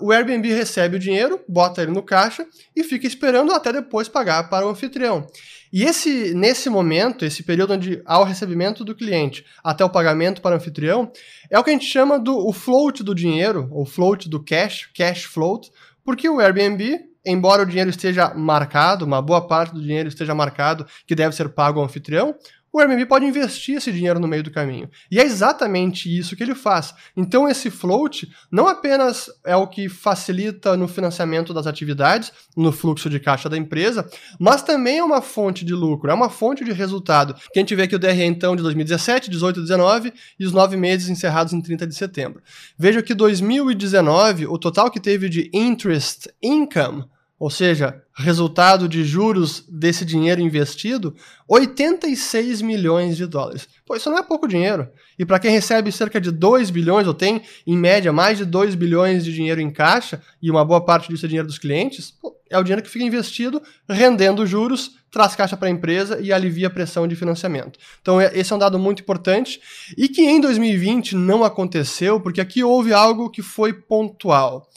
o 0.00 0.10
Airbnb 0.10 0.52
recebe 0.52 0.96
o 0.96 0.98
dinheiro, 0.98 1.40
bota 1.48 1.82
ele 1.82 1.92
no 1.92 2.02
caixa 2.02 2.46
e 2.74 2.82
fica 2.82 3.06
esperando 3.06 3.52
até 3.52 3.72
depois 3.72 4.08
pagar 4.08 4.48
para 4.48 4.66
o 4.66 4.70
anfitrião. 4.70 5.26
E 5.72 5.84
esse, 5.84 6.34
nesse 6.34 6.68
momento, 6.68 7.24
esse 7.24 7.42
período 7.42 7.74
onde 7.74 8.02
há 8.06 8.18
o 8.18 8.24
recebimento 8.24 8.84
do 8.84 8.94
cliente 8.94 9.44
até 9.62 9.84
o 9.84 9.90
pagamento 9.90 10.40
para 10.40 10.54
o 10.54 10.56
anfitrião, 10.56 11.12
é 11.50 11.58
o 11.58 11.62
que 11.62 11.70
a 11.70 11.72
gente 11.72 11.86
chama 11.86 12.18
do 12.18 12.36
o 12.36 12.52
float 12.52 13.02
do 13.04 13.14
dinheiro, 13.14 13.68
ou 13.70 13.84
float 13.84 14.28
do 14.28 14.42
cash, 14.42 14.88
cash 14.94 15.24
float, 15.24 15.70
porque 16.04 16.28
o 16.28 16.40
Airbnb, 16.40 16.98
embora 17.24 17.62
o 17.62 17.66
dinheiro 17.66 17.90
esteja 17.90 18.32
marcado, 18.34 19.04
uma 19.04 19.20
boa 19.20 19.46
parte 19.46 19.74
do 19.74 19.82
dinheiro 19.82 20.08
esteja 20.08 20.34
marcado 20.34 20.86
que 21.06 21.14
deve 21.14 21.36
ser 21.36 21.50
pago 21.50 21.78
ao 21.78 21.84
anfitrião, 21.84 22.34
o 22.72 22.80
Airbnb 22.80 23.06
pode 23.06 23.24
investir 23.24 23.76
esse 23.76 23.90
dinheiro 23.90 24.20
no 24.20 24.28
meio 24.28 24.42
do 24.42 24.50
caminho. 24.50 24.90
E 25.10 25.18
é 25.18 25.24
exatamente 25.24 26.16
isso 26.16 26.36
que 26.36 26.42
ele 26.42 26.54
faz. 26.54 26.94
Então, 27.16 27.48
esse 27.48 27.70
float 27.70 28.30
não 28.50 28.68
apenas 28.68 29.30
é 29.44 29.56
o 29.56 29.66
que 29.66 29.88
facilita 29.88 30.76
no 30.76 30.86
financiamento 30.86 31.54
das 31.54 31.66
atividades, 31.66 32.32
no 32.56 32.70
fluxo 32.70 33.08
de 33.08 33.18
caixa 33.18 33.48
da 33.48 33.56
empresa, 33.56 34.08
mas 34.38 34.62
também 34.62 34.98
é 34.98 35.04
uma 35.04 35.22
fonte 35.22 35.64
de 35.64 35.74
lucro, 35.74 36.10
é 36.10 36.14
uma 36.14 36.28
fonte 36.28 36.64
de 36.64 36.72
resultado. 36.72 37.34
Que 37.52 37.58
a 37.58 37.62
gente 37.62 37.74
vê 37.74 37.82
aqui 37.82 37.96
o 37.96 37.98
DRE, 37.98 38.24
então, 38.24 38.54
de 38.54 38.62
2017, 38.62 39.30
18 39.30 39.60
e 39.60 39.62
19 39.62 40.12
e 40.38 40.44
os 40.44 40.52
nove 40.52 40.76
meses 40.76 41.08
encerrados 41.08 41.52
em 41.52 41.60
30 41.60 41.86
de 41.86 41.94
setembro. 41.94 42.42
Veja 42.78 43.02
que 43.02 43.14
2019, 43.14 44.46
o 44.46 44.58
total 44.58 44.90
que 44.90 45.00
teve 45.00 45.28
de 45.28 45.50
interest 45.52 46.28
income 46.42 47.04
ou 47.38 47.50
seja, 47.50 48.02
resultado 48.16 48.88
de 48.88 49.04
juros 49.04 49.64
desse 49.68 50.04
dinheiro 50.04 50.40
investido, 50.40 51.14
86 51.46 52.60
milhões 52.62 53.16
de 53.16 53.26
dólares. 53.26 53.68
Pô, 53.86 53.94
isso 53.94 54.10
não 54.10 54.18
é 54.18 54.22
pouco 54.22 54.48
dinheiro. 54.48 54.88
E 55.16 55.24
para 55.24 55.38
quem 55.38 55.52
recebe 55.52 55.92
cerca 55.92 56.20
de 56.20 56.32
2 56.32 56.70
bilhões, 56.70 57.06
ou 57.06 57.14
tem, 57.14 57.42
em 57.64 57.76
média, 57.76 58.12
mais 58.12 58.38
de 58.38 58.44
2 58.44 58.74
bilhões 58.74 59.24
de 59.24 59.32
dinheiro 59.32 59.60
em 59.60 59.70
caixa, 59.70 60.20
e 60.42 60.50
uma 60.50 60.64
boa 60.64 60.84
parte 60.84 61.08
disso 61.08 61.26
é 61.26 61.28
dinheiro 61.28 61.46
dos 61.46 61.58
clientes, 61.58 62.10
pô, 62.10 62.36
é 62.50 62.58
o 62.58 62.62
dinheiro 62.62 62.82
que 62.82 62.90
fica 62.90 63.04
investido, 63.04 63.62
rendendo 63.88 64.44
juros, 64.44 64.96
traz 65.10 65.36
caixa 65.36 65.56
para 65.56 65.68
a 65.68 65.70
empresa 65.70 66.18
e 66.20 66.32
alivia 66.32 66.66
a 66.66 66.70
pressão 66.70 67.06
de 67.06 67.14
financiamento. 67.14 67.78
Então, 68.00 68.20
é, 68.20 68.30
esse 68.34 68.52
é 68.52 68.56
um 68.56 68.58
dado 68.58 68.78
muito 68.78 69.02
importante 69.02 69.60
e 69.96 70.08
que 70.08 70.22
em 70.22 70.40
2020 70.40 71.14
não 71.14 71.44
aconteceu, 71.44 72.20
porque 72.20 72.40
aqui 72.40 72.64
houve 72.64 72.92
algo 72.92 73.30
que 73.30 73.42
foi 73.42 73.72
pontual. 73.72 74.68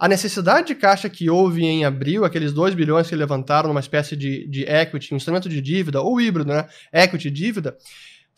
A 0.00 0.08
necessidade 0.08 0.68
de 0.68 0.74
caixa 0.74 1.10
que 1.10 1.28
houve 1.28 1.62
em 1.62 1.84
abril, 1.84 2.24
aqueles 2.24 2.54
2 2.54 2.74
bilhões 2.74 3.06
que 3.06 3.14
levantaram 3.14 3.68
numa 3.68 3.80
espécie 3.80 4.16
de, 4.16 4.48
de 4.48 4.64
equity, 4.64 5.12
um 5.12 5.18
instrumento 5.18 5.46
de 5.46 5.60
dívida, 5.60 6.00
ou 6.00 6.18
híbrido, 6.18 6.48
né? 6.48 6.66
Equity 6.90 7.30
dívida, 7.30 7.76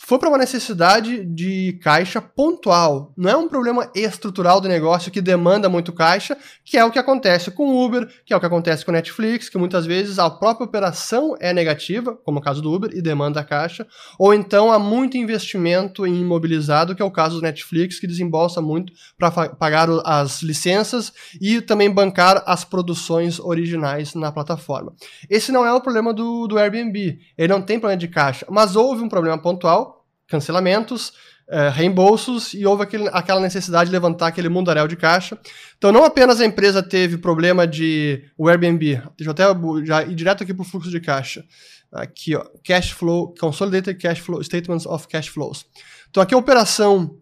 foi 0.05 0.19
para 0.19 0.29
uma 0.29 0.39
necessidade 0.39 1.25
de 1.25 1.79
caixa 1.81 2.21
pontual. 2.21 3.13
Não 3.17 3.31
é 3.31 3.37
um 3.37 3.49
problema 3.49 3.89
estrutural 3.95 4.61
do 4.61 4.67
negócio 4.69 5.13
que 5.13 5.21
demanda 5.21 5.69
muito 5.69 5.93
caixa, 5.93 6.37
que 6.65 6.77
é 6.77 6.85
o 6.85 6.91
que 6.91 6.99
acontece 6.99 7.53
com 7.53 7.69
o 7.69 7.85
Uber, 7.85 8.09
que 8.27 8.35
é 8.35 8.37
o 8.37 8.41
que 8.41 8.47
acontece 8.47 8.85
com 8.85 8.91
o 8.91 8.95
Netflix, 8.95 9.49
que 9.49 9.57
muitas 9.57 9.87
vezes 9.87 10.19
a 10.19 10.29
própria 10.29 10.65
operação 10.65 11.37
é 11.39 11.53
negativa, 11.53 12.19
como 12.25 12.41
o 12.41 12.43
caso 12.43 12.61
do 12.61 12.73
Uber, 12.73 12.91
e 12.93 13.01
demanda 13.01 13.45
caixa, 13.45 13.87
ou 14.19 14.35
então 14.35 14.73
há 14.73 14.79
muito 14.79 15.17
investimento 15.17 16.05
em 16.05 16.21
imobilizado, 16.21 16.97
que 16.97 17.03
é 17.03 17.05
o 17.05 17.11
caso 17.11 17.37
do 17.37 17.43
Netflix, 17.43 18.01
que 18.01 18.07
desembolsa 18.07 18.61
muito 18.61 18.93
para 19.17 19.31
pagar 19.31 19.89
as 20.05 20.43
licenças 20.43 21.13
e 21.41 21.61
também 21.61 21.89
bancar 21.89 22.43
as 22.45 22.65
produções 22.65 23.39
originais 23.39 24.15
na 24.15 24.33
plataforma. 24.33 24.93
Esse 25.31 25.53
não 25.53 25.65
é 25.65 25.73
o 25.73 25.81
problema 25.81 26.13
do, 26.13 26.49
do 26.49 26.59
Airbnb. 26.59 27.21
Ele 27.39 27.53
não 27.53 27.63
tem 27.63 27.79
problema 27.79 28.01
de 28.01 28.09
caixa, 28.09 28.45
mas 28.51 28.75
houve 28.75 29.01
um 29.01 29.09
problema 29.09 29.41
pontual 29.41 29.92
cancelamentos, 30.29 31.13
é, 31.49 31.69
reembolsos 31.69 32.55
e 32.55 32.65
houve 32.65 32.83
aquele, 32.83 33.09
aquela 33.13 33.41
necessidade 33.41 33.91
de 33.91 33.93
levantar 33.93 34.29
aquele 34.29 34.49
mundaréu 34.49 34.89
de 34.89 34.97
caixa. 34.97 35.39
Então, 35.77 35.93
não 35.93 36.05
apenas 36.05 36.41
a 36.41 36.47
empresa 36.47 36.83
teve 36.83 37.19
problema 37.19 37.67
de 37.67 38.25
o 38.39 38.49
Airbnb, 38.49 39.03
deixa 39.19 39.27
eu 39.27 39.31
até 39.31 39.45
já 39.85 40.03
ir 40.03 40.15
direto 40.15 40.43
aqui 40.43 40.55
para 40.55 40.63
o 40.63 40.65
fluxo 40.65 40.91
de 40.91 41.01
caixa. 41.01 41.45
Aqui, 41.93 42.35
ó, 42.35 42.45
cash 42.65 42.93
flow, 42.93 43.35
consolidated 43.39 43.99
cash 43.99 44.21
flow, 44.21 44.43
statements 44.43 44.87
of 44.87 45.07
cash 45.09 45.29
flows. 45.29 45.67
Então, 46.09 46.23
aqui 46.23 46.35
a 46.35 46.39
operação, 46.39 47.19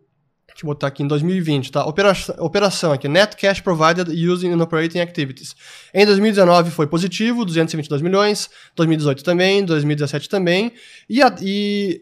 deixa 0.47 0.65
eu 0.65 0.69
botar 0.69 0.87
aqui 0.87 1.03
em 1.03 1.09
2020, 1.09 1.73
tá? 1.73 1.85
Operação, 1.85 2.37
operação 2.39 2.93
aqui, 2.93 3.09
net 3.09 3.37
cash 3.37 3.61
provided 3.61 4.09
using 4.11 4.53
in 4.53 4.61
operating 4.61 5.01
activities. 5.01 5.57
Em 5.93 6.07
2019 6.07 6.71
foi 6.71 6.87
positivo, 6.87 7.45
222 7.45 8.01
milhões, 8.01 8.49
2018 8.77 9.25
também, 9.25 9.65
2017 9.65 10.29
também, 10.29 10.73
e, 11.09 11.21
a, 11.21 11.35
e 11.41 12.01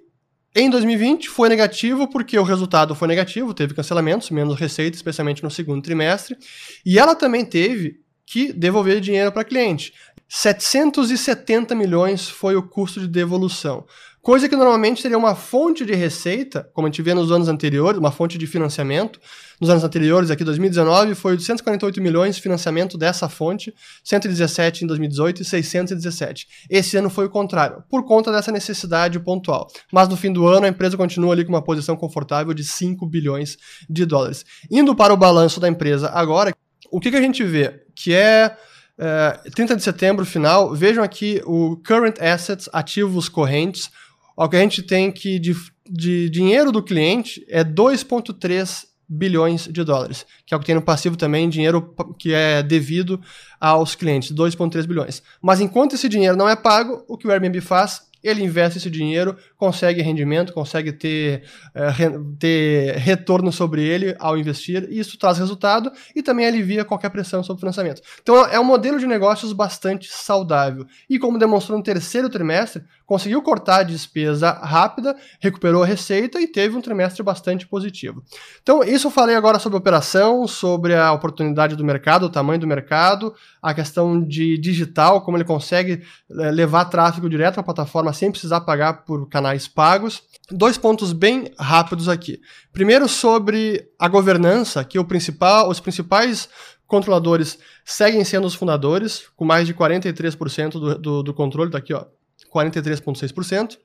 em 0.61 0.71
2020 0.71 1.29
foi 1.29 1.49
negativo 1.49 2.09
porque 2.09 2.39
o 2.39 2.43
resultado 2.43 2.95
foi 2.95 3.07
negativo, 3.07 3.55
teve 3.55 3.75
cancelamentos, 3.75 4.31
menos 4.31 4.59
receita, 4.59 4.97
especialmente 4.97 5.43
no 5.43 5.51
segundo 5.51 5.83
trimestre, 5.83 6.37
e 6.85 6.99
ela 6.99 7.15
também 7.15 7.45
teve 7.45 8.01
que 8.27 8.53
devolver 8.53 9.01
dinheiro 9.01 9.31
para 9.33 9.45
cliente. 9.45 9.93
770 10.29 11.75
milhões 11.75 12.29
foi 12.29 12.57
o 12.57 12.63
custo 12.63 13.01
de 13.01 13.09
devolução. 13.09 13.87
Coisa 14.21 14.49
que 14.49 14.57
normalmente 14.57 15.01
seria 15.01 15.17
uma 15.17 15.35
fonte 15.35 15.85
de 15.85 15.95
receita, 15.95 16.69
como 16.75 16.87
a 16.87 16.91
gente 16.91 17.01
vê 17.03 17.15
nos 17.15 17.31
anos 17.31 17.49
anteriores, 17.49 17.99
uma 17.99 18.11
fonte 18.11 18.37
de 18.37 18.47
financiamento. 18.47 19.21
Nos 19.61 19.71
anos 19.71 19.85
anteriores, 19.85 20.31
aqui 20.31 20.45
2019, 20.45 21.15
foi 21.15 21.37
248 21.37 22.01
milhões 22.03 22.37
de 22.37 22.43
financiamento 22.43 22.99
dessa 22.99 23.29
fonte, 23.29 23.73
117 24.05 24.85
em 24.85 24.87
2018 24.87 25.43
e 25.43 25.45
617. 25.45 26.47
Esse 26.69 26.97
ano 26.97 27.09
foi 27.09 27.27
o 27.27 27.31
contrário, 27.31 27.83
por 27.89 28.05
conta 28.05 28.31
dessa 28.33 28.53
necessidade 28.53 29.19
pontual. 29.21 29.69
Mas 29.93 30.09
no 30.09 30.17
fim 30.17 30.33
do 30.33 30.47
ano, 30.47 30.67
a 30.67 30.69
empresa 30.69 30.97
continua 30.97 31.33
ali 31.33 31.45
com 31.45 31.53
uma 31.53 31.63
posição 31.63 31.97
confortável 31.97 32.53
de 32.53 32.65
5 32.65 33.07
bilhões 33.07 33.57
de 33.89 34.05
dólares. 34.05 34.45
Indo 34.71 34.95
para 34.95 35.15
o 35.15 35.17
balanço 35.17 35.61
da 35.61 35.69
empresa 35.69 36.11
agora, 36.11 36.55
o 36.91 37.01
que, 37.01 37.11
que 37.11 37.17
a 37.17 37.23
gente 37.23 37.43
vê? 37.45 37.83
Que 37.95 38.15
é 38.15 38.57
é, 38.99 39.39
30 39.55 39.77
de 39.77 39.83
setembro 39.83 40.27
final, 40.27 40.75
vejam 40.75 41.05
aqui 41.05 41.41
o 41.47 41.77
current 41.87 42.21
assets, 42.21 42.69
ativos 42.73 43.29
correntes. 43.29 43.91
O 44.41 44.49
que 44.49 44.55
a 44.55 44.61
gente 44.61 44.83
tem 44.83 45.11
que 45.11 45.37
de, 45.41 45.53
de 45.91 46.31
dinheiro 46.31 46.71
do 46.71 46.81
cliente 46.81 47.45
é 47.49 47.65
2,3 47.65 48.87
bilhões 49.09 49.67
de 49.67 49.83
dólares, 49.83 50.25
que 50.47 50.55
é 50.55 50.57
o 50.57 50.61
que 50.61 50.67
tem 50.67 50.77
no 50.77 50.83
passivo 50.83 51.17
também, 51.17 51.49
dinheiro 51.49 51.93
que 52.17 52.33
é 52.33 52.63
devido 52.63 53.21
aos 53.59 53.97
clientes, 53.97 54.31
2,3 54.31 54.87
bilhões. 54.87 55.25
Mas 55.43 55.61
enquanto 55.61 55.95
esse 55.95 56.09
dinheiro 56.09 56.37
não 56.37 56.49
é 56.49 56.55
pago, 56.55 57.05
o 57.09 57.19
que 57.19 57.27
o 57.27 57.33
Airbnb 57.33 57.61
faz? 57.61 58.07
ele 58.23 58.43
investe 58.43 58.79
esse 58.79 58.91
dinheiro, 58.91 59.37
consegue 59.59 60.01
rendimento, 60.01 60.53
consegue 60.53 60.93
ter, 60.93 61.43
é, 61.75 61.91
ter 62.39 62.97
retorno 62.97 63.53
sobre 63.53 63.83
ele 63.83 64.15
ao 64.19 64.39
investir, 64.39 64.87
e 64.89 65.01
isso 65.01 65.19
traz 65.19 65.37
resultado 65.37 65.91
e 66.15 66.23
também 66.23 66.47
alivia 66.47 66.85
qualquer 66.85 67.11
pressão 67.11 67.43
sobre 67.43 67.59
o 67.59 67.61
financiamento. 67.61 68.01
Então 68.23 68.47
é 68.47 68.59
um 68.59 68.65
modelo 68.65 68.99
de 69.01 69.07
negócios 69.07 69.53
bastante 69.53 70.09
saudável. 70.09 70.87
E 71.11 71.19
como 71.19 71.39
demonstrou 71.39 71.77
no 71.77 71.83
terceiro 71.83 72.31
trimestre, 72.31 72.85
conseguiu 73.05 73.43
cortar 73.43 73.81
a 73.81 73.83
despesa 73.83 74.51
rápida, 74.51 75.17
recuperou 75.41 75.83
a 75.83 75.87
receita 75.87 76.41
e 76.41 76.47
teve 76.47 76.77
um 76.77 76.81
trimestre 76.81 77.23
bastante 77.23 77.67
positivo. 77.67 78.23
Então, 78.63 78.85
isso 78.85 79.07
eu 79.07 79.11
falei 79.11 79.35
agora 79.35 79.59
sobre 79.59 79.77
a 79.77 79.81
operação, 79.81 80.47
sobre 80.47 80.95
a 80.95 81.11
oportunidade 81.13 81.75
do 81.75 81.85
mercado, 81.85 82.27
o 82.27 82.31
tamanho 82.31 82.61
do 82.61 82.67
mercado, 82.67 83.35
a 83.63 83.73
questão 83.73 84.23
de 84.23 84.59
digital, 84.59 85.23
como 85.23 85.37
ele 85.37 85.45
consegue 85.45 86.03
é, 86.39 86.51
levar 86.51 86.85
tráfego 86.85 87.31
direto 87.31 87.55
para 87.55 87.63
a 87.63 87.65
plataforma 87.65 88.13
sem 88.13 88.31
precisar 88.31 88.61
pagar 88.61 89.05
por 89.05 89.27
canais 89.29 89.48
pagos. 89.69 90.23
Dois 90.51 90.77
pontos 90.77 91.13
bem 91.13 91.51
rápidos 91.59 92.09
aqui. 92.09 92.41
Primeiro, 92.73 93.09
sobre 93.09 93.89
a 93.99 94.09
governança, 94.09 94.85
que 94.85 94.99
o 94.99 95.05
principal, 95.05 95.69
os 95.69 95.81
principais 95.81 96.49
controladores 96.87 97.59
seguem 97.85 98.25
sendo 98.25 98.47
os 98.47 98.55
fundadores, 98.55 99.25
com 99.37 99.45
mais 99.45 99.67
de 99.67 99.75
43% 99.75 100.71
do, 100.73 100.99
do, 100.99 101.23
do 101.23 101.35
controle, 101.35 101.71
daqui 101.71 101.93
ó, 101.93 102.07
43,6%. 102.53 103.77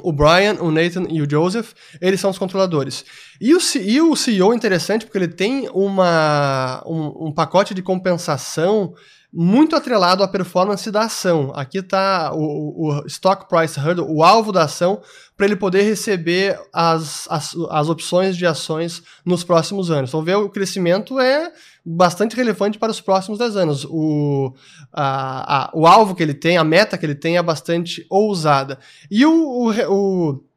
O 0.00 0.12
Brian, 0.12 0.54
o 0.60 0.70
Nathan 0.70 1.06
e 1.10 1.20
o 1.20 1.28
Joseph, 1.28 1.72
eles 2.00 2.20
são 2.20 2.30
os 2.30 2.38
controladores. 2.38 3.04
E 3.40 3.54
o, 3.54 3.58
e 3.80 4.00
o 4.00 4.16
CEO 4.16 4.52
é 4.52 4.56
interessante 4.56 5.04
porque 5.04 5.18
ele 5.18 5.28
tem 5.28 5.68
uma, 5.70 6.82
um, 6.86 7.28
um 7.28 7.32
pacote 7.32 7.74
de 7.74 7.82
compensação 7.82 8.94
muito 9.32 9.76
atrelado 9.76 10.22
à 10.22 10.28
performance 10.28 10.90
da 10.90 11.02
ação. 11.02 11.52
Aqui 11.54 11.78
está 11.78 12.32
o, 12.34 12.88
o, 12.88 13.06
Stock 13.06 13.46
Price 13.48 13.78
Hurdle, 13.78 14.06
o 14.08 14.22
alvo 14.22 14.50
da 14.50 14.64
ação, 14.64 15.02
para 15.36 15.46
ele 15.46 15.56
poder 15.56 15.82
receber 15.82 16.58
as, 16.72 17.28
as, 17.30 17.54
as 17.70 17.88
opções 17.88 18.36
de 18.36 18.46
ações 18.46 19.02
nos 19.24 19.44
próximos 19.44 19.90
anos. 19.90 20.10
Então, 20.10 20.24
ver 20.24 20.36
o 20.36 20.48
crescimento 20.48 21.20
é 21.20 21.52
bastante 21.84 22.36
relevante 22.36 22.78
para 22.78 22.90
os 22.90 23.00
próximos 23.00 23.38
10 23.38 23.56
anos. 23.56 23.84
O, 23.84 24.54
a, 24.92 25.66
a, 25.66 25.70
o 25.74 25.86
alvo 25.86 26.14
que 26.14 26.22
ele 26.22 26.34
tem, 26.34 26.56
a 26.56 26.64
meta 26.64 26.96
que 26.96 27.04
ele 27.04 27.14
tem 27.14 27.36
é 27.36 27.42
bastante 27.42 28.06
ousada. 28.10 28.78
E 29.10 29.24
o, 29.26 29.32
o, 29.32 29.70
o 29.70 30.47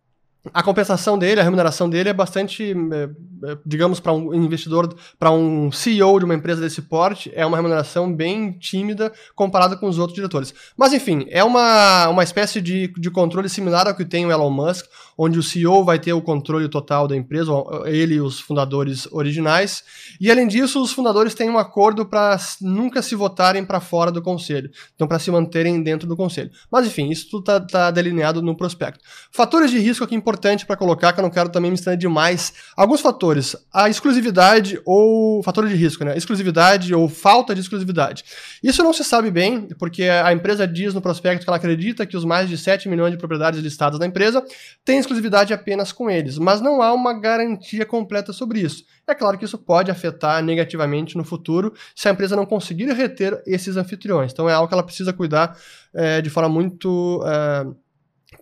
a 0.54 0.64
compensação 0.64 1.20
dele, 1.20 1.40
a 1.40 1.44
remuneração 1.44 1.88
dele 1.88 2.10
é 2.10 2.14
bastante, 2.14 2.74
é, 2.74 3.52
é, 3.52 3.58
digamos, 3.64 4.00
para 4.00 4.12
um 4.12 4.34
investidor, 4.34 4.92
para 5.20 5.30
um 5.30 5.72
CEO 5.72 6.18
de 6.18 6.26
uma 6.26 6.34
empresa 6.34 6.60
desse 6.60 6.82
porte, 6.82 7.32
é 7.36 7.46
uma 7.46 7.58
remuneração 7.58 8.12
bem 8.12 8.52
tímida 8.54 9.14
comparada 9.36 9.78
com 9.78 9.88
os 9.88 10.00
outros 10.00 10.16
diretores. 10.16 10.52
Mas, 10.76 10.94
enfim, 10.94 11.28
é 11.30 11.44
uma, 11.44 12.08
uma 12.10 12.24
espécie 12.24 12.60
de, 12.60 12.92
de 12.98 13.12
controle 13.12 13.48
similar 13.48 13.88
ao 13.88 13.96
que 13.96 14.04
tem 14.04 14.26
o 14.26 14.32
Elon 14.32 14.50
Musk, 14.50 14.86
onde 15.16 15.38
o 15.38 15.44
CEO 15.44 15.84
vai 15.84 16.00
ter 16.00 16.14
o 16.14 16.22
controle 16.22 16.68
total 16.68 17.08
da 17.08 17.16
empresa, 17.16 17.52
ele 17.86 18.16
e 18.16 18.22
os 18.22 18.40
fundadores 18.40 19.08
originais. 19.12 19.84
E, 20.20 20.32
além 20.32 20.48
disso, 20.48 20.82
os 20.82 20.92
fundadores 20.92 21.36
têm 21.36 21.52
um 21.52 21.60
acordo 21.60 22.04
para 22.04 22.36
nunca 22.60 23.04
se 23.04 23.14
votarem 23.14 23.64
para 23.64 23.80
fora 23.80 24.12
do 24.12 24.24
conselho, 24.24 24.72
então, 24.96 25.08
para 25.08 25.20
se 25.20 25.30
manterem 25.30 25.84
dentro 25.84 26.08
do 26.08 26.18
conselho. 26.18 26.50
Mas, 26.72 26.88
enfim, 26.88 27.12
isso 27.12 27.30
tudo 27.30 27.42
está 27.42 27.60
tá 27.60 27.92
delineado 27.92 28.42
no 28.42 28.58
prospecto. 28.58 29.04
Fatores 29.32 29.70
de 29.70 29.78
risco 29.78 30.04
aqui 30.04 30.16
importantes 30.16 30.31
importante 30.32 30.66
para 30.66 30.78
colocar, 30.78 31.12
que 31.12 31.20
eu 31.20 31.24
não 31.24 31.30
quero 31.30 31.50
também 31.50 31.70
me 31.70 31.76
estender 31.76 31.98
demais. 31.98 32.54
Alguns 32.76 33.02
fatores. 33.02 33.56
A 33.74 33.90
exclusividade 33.90 34.80
ou 34.86 35.44
fator 35.44 35.68
de 35.68 35.76
risco, 35.76 36.06
né? 36.06 36.16
Exclusividade 36.16 36.96
ou 36.96 37.10
falta 37.10 37.54
de 37.54 37.60
exclusividade. 37.60 38.24
Isso 38.64 38.82
não 38.82 38.94
se 38.94 39.04
sabe 39.04 39.30
bem, 39.30 39.68
porque 39.78 40.04
a 40.04 40.32
empresa 40.32 40.66
diz 40.66 40.94
no 40.94 41.02
prospecto 41.02 41.44
que 41.44 41.50
ela 41.50 41.58
acredita 41.58 42.06
que 42.06 42.16
os 42.16 42.24
mais 42.24 42.48
de 42.48 42.58
7 42.58 42.88
milhões 42.88 43.12
de 43.12 43.18
propriedades 43.18 43.60
listadas 43.60 44.00
da 44.00 44.06
empresa 44.06 44.42
têm 44.86 45.00
exclusividade 45.00 45.54
apenas 45.54 45.92
com 45.92 46.10
eles, 46.10 46.38
mas 46.38 46.62
não 46.62 46.82
há 46.82 46.94
uma 46.94 47.14
garantia 47.14 47.86
completa 47.86 48.32
sobre 48.32 48.62
isso. 48.62 48.86
É 49.06 49.14
claro 49.14 49.38
que 49.38 49.44
isso 49.44 49.58
pode 49.58 49.92
afetar 49.92 50.42
negativamente 50.42 51.18
no 51.18 51.24
futuro 51.26 51.74
se 51.94 52.08
a 52.08 52.12
empresa 52.12 52.36
não 52.36 52.46
conseguir 52.46 52.90
reter 52.94 53.42
esses 53.46 53.76
anfitriões. 53.76 54.32
Então 54.32 54.50
é 54.50 54.54
algo 54.54 54.70
que 54.70 54.74
ela 54.74 54.84
precisa 54.84 55.12
cuidar 55.12 55.58
é, 55.94 56.22
de 56.22 56.30
forma 56.30 56.48
muito 56.48 57.22
é, 57.26 57.66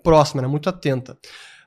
próxima, 0.03 0.41
né? 0.41 0.47
muito 0.47 0.69
atenta. 0.69 1.17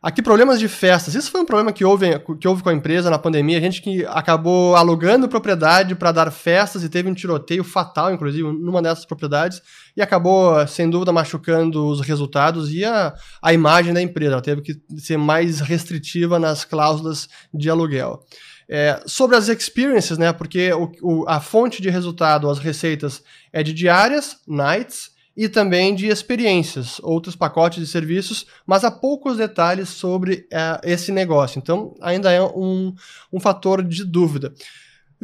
Aqui, 0.02 0.20
problemas 0.20 0.58
de 0.58 0.66
festas. 0.66 1.14
Isso 1.14 1.30
foi 1.30 1.42
um 1.42 1.46
problema 1.46 1.72
que 1.72 1.84
houve, 1.84 2.18
que 2.40 2.48
houve 2.48 2.60
com 2.60 2.68
a 2.68 2.74
empresa 2.74 3.08
na 3.08 3.20
pandemia. 3.20 3.58
A 3.58 3.60
gente 3.60 3.80
que 3.80 4.04
acabou 4.06 4.74
alugando 4.74 5.28
propriedade 5.28 5.94
para 5.94 6.10
dar 6.10 6.32
festas 6.32 6.82
e 6.82 6.88
teve 6.88 7.08
um 7.08 7.14
tiroteio 7.14 7.62
fatal, 7.62 8.12
inclusive, 8.12 8.42
numa 8.42 8.82
dessas 8.82 9.04
propriedades, 9.04 9.62
e 9.96 10.02
acabou, 10.02 10.66
sem 10.66 10.90
dúvida, 10.90 11.12
machucando 11.12 11.86
os 11.86 12.00
resultados 12.00 12.72
e 12.74 12.84
a, 12.84 13.14
a 13.40 13.52
imagem 13.52 13.94
da 13.94 14.02
empresa. 14.02 14.32
Ela 14.32 14.42
teve 14.42 14.60
que 14.60 14.74
ser 14.98 15.18
mais 15.18 15.60
restritiva 15.60 16.36
nas 16.36 16.64
cláusulas 16.64 17.28
de 17.54 17.70
aluguel. 17.70 18.24
É, 18.68 19.00
sobre 19.06 19.36
as 19.36 19.48
experiences, 19.48 20.18
né, 20.18 20.32
porque 20.32 20.72
o, 20.72 20.90
o, 21.00 21.24
a 21.28 21.40
fonte 21.40 21.80
de 21.80 21.90
resultado, 21.90 22.50
as 22.50 22.58
receitas, 22.58 23.22
é 23.52 23.62
de 23.62 23.72
diárias, 23.72 24.38
nights, 24.48 25.11
e 25.36 25.48
também 25.48 25.94
de 25.94 26.08
experiências, 26.08 27.00
outros 27.02 27.34
pacotes 27.34 27.80
de 27.80 27.86
serviços, 27.86 28.46
mas 28.66 28.84
há 28.84 28.90
poucos 28.90 29.36
detalhes 29.38 29.88
sobre 29.88 30.46
uh, 30.52 30.80
esse 30.82 31.10
negócio. 31.10 31.58
Então, 31.58 31.94
ainda 32.00 32.30
é 32.30 32.42
um, 32.42 32.94
um 33.32 33.40
fator 33.40 33.82
de 33.82 34.04
dúvida. 34.04 34.52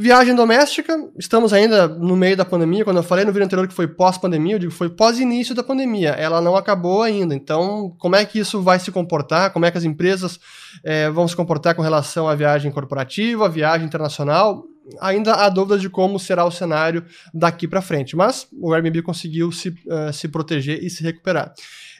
Viagem 0.00 0.32
doméstica, 0.32 0.96
estamos 1.18 1.52
ainda 1.52 1.88
no 1.88 2.14
meio 2.16 2.36
da 2.36 2.44
pandemia. 2.44 2.84
Quando 2.84 2.98
eu 2.98 3.02
falei 3.02 3.24
no 3.24 3.32
vídeo 3.32 3.44
anterior 3.44 3.66
que 3.66 3.74
foi 3.74 3.88
pós-pandemia, 3.88 4.54
eu 4.54 4.58
digo 4.60 4.72
foi 4.72 4.88
pós-início 4.88 5.56
da 5.56 5.62
pandemia. 5.64 6.10
Ela 6.10 6.40
não 6.40 6.54
acabou 6.54 7.02
ainda. 7.02 7.34
Então, 7.34 7.92
como 7.98 8.14
é 8.14 8.24
que 8.24 8.38
isso 8.38 8.62
vai 8.62 8.78
se 8.78 8.92
comportar? 8.92 9.52
Como 9.52 9.66
é 9.66 9.72
que 9.72 9.76
as 9.76 9.82
empresas 9.82 10.38
é, 10.84 11.10
vão 11.10 11.26
se 11.26 11.34
comportar 11.34 11.74
com 11.74 11.82
relação 11.82 12.28
à 12.28 12.36
viagem 12.36 12.70
corporativa, 12.70 13.46
à 13.46 13.48
viagem 13.48 13.88
internacional? 13.88 14.62
Ainda 15.00 15.34
há 15.34 15.48
dúvidas 15.48 15.80
de 15.80 15.90
como 15.90 16.18
será 16.18 16.44
o 16.44 16.50
cenário 16.50 17.04
daqui 17.32 17.66
para 17.66 17.82
frente. 17.82 18.16
Mas 18.16 18.46
o 18.52 18.72
Airbnb 18.72 19.02
conseguiu 19.02 19.52
se, 19.52 19.68
uh, 19.68 20.12
se 20.12 20.28
proteger 20.28 20.82
e 20.82 20.90
se 20.90 21.02
recuperar. 21.02 21.52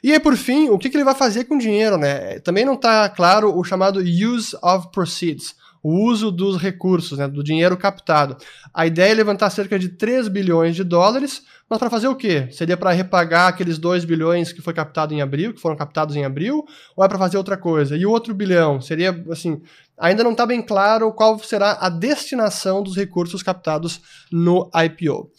E 0.03 0.13
aí, 0.13 0.19
por 0.19 0.35
fim, 0.37 0.69
o 0.69 0.77
que, 0.77 0.89
que 0.89 0.97
ele 0.97 1.03
vai 1.03 1.15
fazer 1.15 1.43
com 1.45 1.55
o 1.55 1.59
dinheiro? 1.59 1.97
Né? 1.97 2.39
Também 2.39 2.65
não 2.65 2.73
está 2.73 3.09
claro 3.09 3.57
o 3.57 3.63
chamado 3.63 3.99
use 3.99 4.55
of 4.63 4.89
proceeds 4.91 5.55
o 5.81 6.05
uso 6.05 6.31
dos 6.31 6.57
recursos, 6.57 7.17
né, 7.17 7.27
do 7.27 7.43
dinheiro 7.43 7.77
captado. 7.77 8.37
A 8.73 8.85
ideia 8.85 9.11
é 9.11 9.13
levantar 9.13 9.49
cerca 9.49 9.79
de 9.79 9.89
3 9.89 10.27
bilhões 10.27 10.75
de 10.75 10.83
dólares, 10.83 11.43
mas 11.69 11.79
para 11.79 11.89
fazer 11.89 12.07
o 12.07 12.15
quê? 12.15 12.47
Seria 12.51 12.75
para 12.75 12.91
repagar 12.91 13.47
aqueles 13.47 13.77
2 13.77 14.03
bilhões 14.03 14.51
que 14.51 14.61
foi 14.61 14.73
captado 14.73 15.13
em 15.13 15.21
abril, 15.21 15.53
que 15.53 15.61
foram 15.61 15.75
captados 15.75 16.15
em 16.15 16.25
abril, 16.25 16.65
ou 16.95 17.03
é 17.03 17.07
para 17.07 17.17
fazer 17.17 17.37
outra 17.37 17.55
coisa? 17.55 17.95
E 17.95 18.05
o 18.05 18.11
outro 18.11 18.33
bilhão 18.33 18.81
seria 18.81 19.23
assim, 19.31 19.61
ainda 19.97 20.23
não 20.23 20.31
está 20.31 20.45
bem 20.45 20.61
claro 20.61 21.11
qual 21.13 21.39
será 21.39 21.77
a 21.79 21.89
destinação 21.89 22.81
dos 22.81 22.95
recursos 22.95 23.43
captados 23.43 24.01
no 24.31 24.69
IPO. 24.73 25.31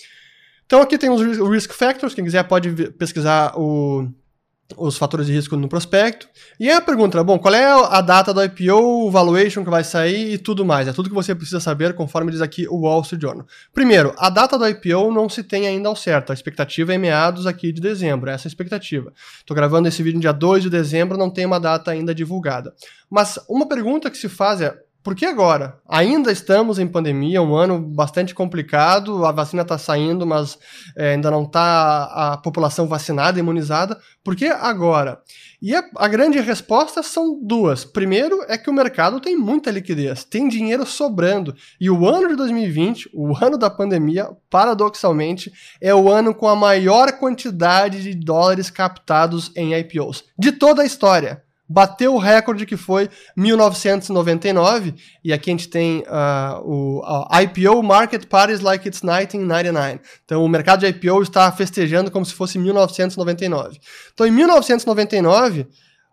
Então 0.65 0.81
aqui 0.81 0.97
tem 0.97 1.11
os 1.11 1.21
risk 1.51 1.73
factors, 1.73 2.15
quem 2.15 2.25
quiser 2.25 2.45
pode 2.45 2.71
pesquisar 2.93 3.53
o 3.57 4.09
os 4.77 4.97
fatores 4.97 5.27
de 5.27 5.33
risco 5.33 5.57
no 5.57 5.69
prospecto. 5.69 6.29
E 6.59 6.69
aí 6.69 6.77
a 6.77 6.81
pergunta, 6.81 7.23
bom, 7.23 7.39
qual 7.39 7.55
é 7.55 7.65
a 7.65 8.01
data 8.01 8.33
do 8.33 8.43
IPO, 8.43 9.07
o 9.07 9.11
valuation 9.11 9.65
que 9.65 9.71
vai 9.71 9.85
sair 9.85 10.33
e 10.33 10.39
tudo 10.39 10.65
mais? 10.65 10.89
É 10.89 10.93
tudo 10.93 11.09
que 11.09 11.15
você 11.15 11.35
precisa 11.35 11.61
saber, 11.61 11.95
conforme 11.95 12.31
diz 12.31 12.41
aqui 12.41 12.67
o 12.69 12.83
Wall 12.83 13.01
Street 13.03 13.23
Journal. 13.23 13.47
Primeiro, 13.73 14.15
a 14.19 14.31
data 14.31 14.59
do 14.59 14.67
IPO 14.67 15.13
não 15.13 15.29
se 15.29 15.43
tem 15.43 15.67
ainda 15.67 15.89
ao 15.89 15.97
certo. 15.97 16.31
A 16.31 16.35
expectativa 16.35 16.95
é 16.95 16.99
meados 16.99 17.47
aqui 17.47 17.73
de 17.73 17.81
dezembro, 17.81 18.31
essa 18.31 18.47
é 18.47 18.49
a 18.49 18.51
expectativa. 18.51 19.13
Estou 19.39 19.55
gravando 19.55 19.89
esse 19.89 20.03
vídeo 20.03 20.17
no 20.17 20.23
dia 20.23 20.33
2 20.33 20.65
de 20.65 20.71
dezembro, 20.71 21.19
não 21.19 21.31
tem 21.31 21.47
uma 21.47 21.61
data 21.61 21.91
ainda 21.91 22.15
divulgada. 22.15 22.75
Mas 23.09 23.39
uma 23.49 23.67
pergunta 23.67 24.11
que 24.11 24.17
se 24.17 24.29
faz 24.29 24.61
é, 24.61 24.77
por 25.03 25.15
que 25.15 25.25
agora? 25.25 25.79
Ainda 25.89 26.31
estamos 26.31 26.79
em 26.79 26.87
pandemia, 26.87 27.41
um 27.41 27.55
ano 27.55 27.79
bastante 27.79 28.35
complicado, 28.35 29.25
a 29.25 29.33
vacina 29.33 29.63
está 29.63 29.79
saindo, 29.79 30.27
mas 30.27 30.59
é, 30.95 31.13
ainda 31.13 31.31
não 31.31 31.45
está 31.45 32.05
a 32.05 32.37
população 32.37 32.87
vacinada, 32.87 33.39
imunizada. 33.39 33.99
Por 34.23 34.37
que 34.37 34.47
agora? 34.47 35.23
E 35.63 35.75
a, 35.75 35.83
a, 35.97 36.07
grande 36.07 36.39
resposta 36.39 37.03
são 37.03 37.39
duas. 37.43 37.83
Primeiro 37.83 38.45
é 38.47 38.59
que 38.59 38.69
o 38.69 38.75
mercado 38.75 39.21
tem 39.21 39.37
muita 39.37 39.71
liquidez, 39.71 40.23
tem 40.23 40.49
dinheiro 40.49 40.85
sobrando. 40.85 41.55
E 41.81 41.89
o 41.89 42.07
ano 42.07 42.29
de 42.29 42.37
2020, 42.37 43.11
o 43.15 43.35
ano 43.43 43.57
da 43.57 43.71
pandemia, 43.71 44.29
paradoxalmente, 44.51 45.51
é 45.81 45.95
o 45.95 46.11
ano 46.11 46.35
com 46.35 46.47
a 46.47 46.57
maior 46.57 47.13
quantidade 47.13 48.03
de 48.03 48.15
dólares 48.15 48.69
captados 48.69 49.51
em 49.57 49.75
IPOs 49.75 50.25
de 50.39 50.53
toda 50.53 50.83
a 50.83 50.87
história 50.87 51.43
bateu 51.71 52.15
o 52.17 52.19
recorde 52.19 52.67
que 52.67 52.77
foi 52.77 53.09
1999, 53.37 54.93
e 55.23 55.33
aqui 55.33 55.51
a 55.51 55.53
gente 55.53 55.69
tem 55.69 56.01
uh, 56.01 56.61
o 56.65 57.01
IPO 57.43 57.81
Market 57.81 58.27
Parties 58.27 58.61
Like 58.61 58.89
It's 58.89 59.03
1999. 59.03 60.01
Então 60.25 60.45
o 60.45 60.49
mercado 60.49 60.81
de 60.81 60.87
IPO 60.87 61.23
está 61.23 61.51
festejando 61.53 62.11
como 62.11 62.27
se 62.27 62.35
fosse 62.35 62.59
1999. 62.59 63.79
Então 64.13 64.27
em 64.27 64.33
1999, 64.33 65.69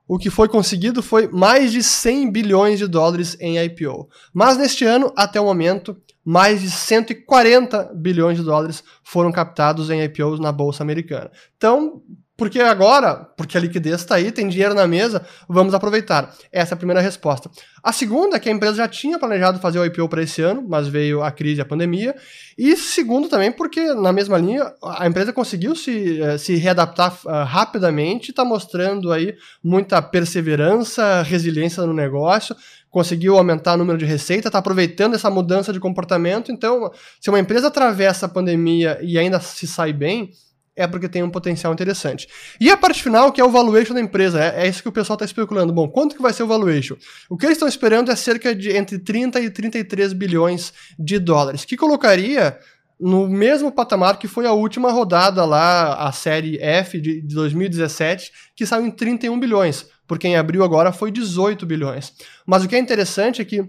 o 0.07 0.19
que 0.19 0.29
foi 0.29 0.47
conseguido 0.47 1.01
foi 1.01 1.27
mais 1.27 1.71
de 1.71 1.81
100 1.81 2.31
bilhões 2.31 2.77
de 2.77 2.85
dólares 2.85 3.35
em 3.39 3.57
IPO. 3.57 4.07
Mas 4.31 4.59
neste 4.59 4.85
ano, 4.85 5.11
até 5.17 5.41
o 5.41 5.45
momento, 5.45 5.97
mais 6.23 6.61
de 6.61 6.69
140 6.69 7.95
bilhões 7.95 8.37
de 8.37 8.43
dólares 8.43 8.83
foram 9.03 9.31
captados 9.31 9.89
em 9.89 10.03
IPOs 10.03 10.39
na 10.39 10.51
bolsa 10.51 10.83
americana. 10.83 11.31
Então, 11.57 12.03
porque 12.37 12.59
agora, 12.59 13.15
porque 13.35 13.57
a 13.57 13.61
liquidez 13.61 14.01
está 14.01 14.15
aí, 14.15 14.31
tem 14.31 14.47
dinheiro 14.47 14.75
na 14.75 14.87
mesa, 14.87 15.25
vamos 15.49 15.73
aproveitar. 15.73 16.35
Essa 16.51 16.73
é 16.73 16.75
a 16.75 16.77
primeira 16.77 17.01
resposta. 17.01 17.49
A 17.83 17.91
segunda 17.91 18.37
é 18.37 18.39
que 18.39 18.47
a 18.47 18.51
empresa 18.51 18.75
já 18.75 18.87
tinha 18.87 19.17
planejado 19.17 19.59
fazer 19.59 19.79
o 19.79 19.85
IPO 19.85 20.07
para 20.07 20.21
esse 20.21 20.43
ano, 20.43 20.63
mas 20.67 20.87
veio 20.87 21.23
a 21.23 21.31
crise, 21.31 21.61
a 21.61 21.65
pandemia. 21.65 22.15
E 22.55 22.77
segundo 22.77 23.27
também 23.27 23.51
porque, 23.51 23.91
na 23.93 24.13
mesma 24.13 24.37
linha, 24.37 24.71
a 24.83 25.07
empresa 25.07 25.33
conseguiu 25.33 25.75
se, 25.75 26.21
eh, 26.21 26.37
se 26.37 26.55
readaptar 26.55 27.17
uh, 27.25 27.43
rapidamente, 27.43 28.29
está 28.29 28.45
mostrando 28.45 29.11
aí 29.11 29.35
muita 29.63 29.99
perseverança, 29.99 31.23
resiliência 31.23 31.83
no 31.87 31.93
negócio, 31.93 32.55
conseguiu 32.91 33.37
aumentar 33.37 33.73
o 33.73 33.77
número 33.77 33.97
de 33.97 34.05
receita, 34.05 34.49
está 34.49 34.59
aproveitando 34.59 35.15
essa 35.15 35.29
mudança 35.29 35.73
de 35.73 35.79
comportamento. 35.79 36.51
Então, 36.51 36.91
se 37.19 37.29
uma 37.29 37.39
empresa 37.39 37.67
atravessa 37.67 38.27
a 38.27 38.29
pandemia 38.29 38.99
e 39.01 39.17
ainda 39.17 39.39
se 39.39 39.67
sai 39.67 39.91
bem, 39.91 40.31
é 40.77 40.85
porque 40.85 41.09
tem 41.09 41.23
um 41.23 41.29
potencial 41.29 41.73
interessante. 41.73 42.27
E 42.61 42.69
a 42.69 42.77
parte 42.77 43.01
final, 43.01 43.31
que 43.31 43.41
é 43.41 43.43
o 43.43 43.49
valuation 43.49 43.95
da 43.95 43.99
empresa, 43.99 44.41
é, 44.41 44.65
é 44.65 44.67
isso 44.69 44.83
que 44.83 44.87
o 44.87 44.91
pessoal 44.91 45.15
está 45.15 45.25
especulando. 45.25 45.73
Bom, 45.73 45.89
quanto 45.89 46.15
que 46.15 46.21
vai 46.21 46.31
ser 46.31 46.43
o 46.43 46.47
valuation? 46.47 46.95
O 47.27 47.35
que 47.35 47.45
eles 47.45 47.57
estão 47.57 47.67
esperando 47.67 48.11
é 48.11 48.15
cerca 48.15 48.55
de 48.55 48.69
entre 48.69 48.99
30 48.99 49.41
e 49.41 49.49
33 49.49 50.13
bilhões 50.13 50.71
de 50.97 51.17
dólares, 51.17 51.65
que 51.65 51.75
colocaria 51.75 52.57
no 52.99 53.27
mesmo 53.27 53.71
patamar 53.71 54.17
que 54.17 54.27
foi 54.27 54.45
a 54.45 54.53
última 54.53 54.91
rodada 54.91 55.43
lá, 55.45 55.95
a 55.95 56.11
série 56.11 56.57
F 56.59 56.99
de 56.99 57.21
2017, 57.21 58.31
que 58.55 58.65
saiu 58.65 58.85
em 58.85 58.91
31 58.91 59.39
bilhões, 59.39 59.87
porque 60.07 60.27
em 60.27 60.35
abril 60.35 60.63
agora 60.63 60.91
foi 60.91 61.11
18 61.11 61.65
bilhões. 61.65 62.13
Mas 62.45 62.63
o 62.63 62.67
que 62.67 62.75
é 62.75 62.79
interessante 62.79 63.41
é 63.41 63.45
que 63.45 63.67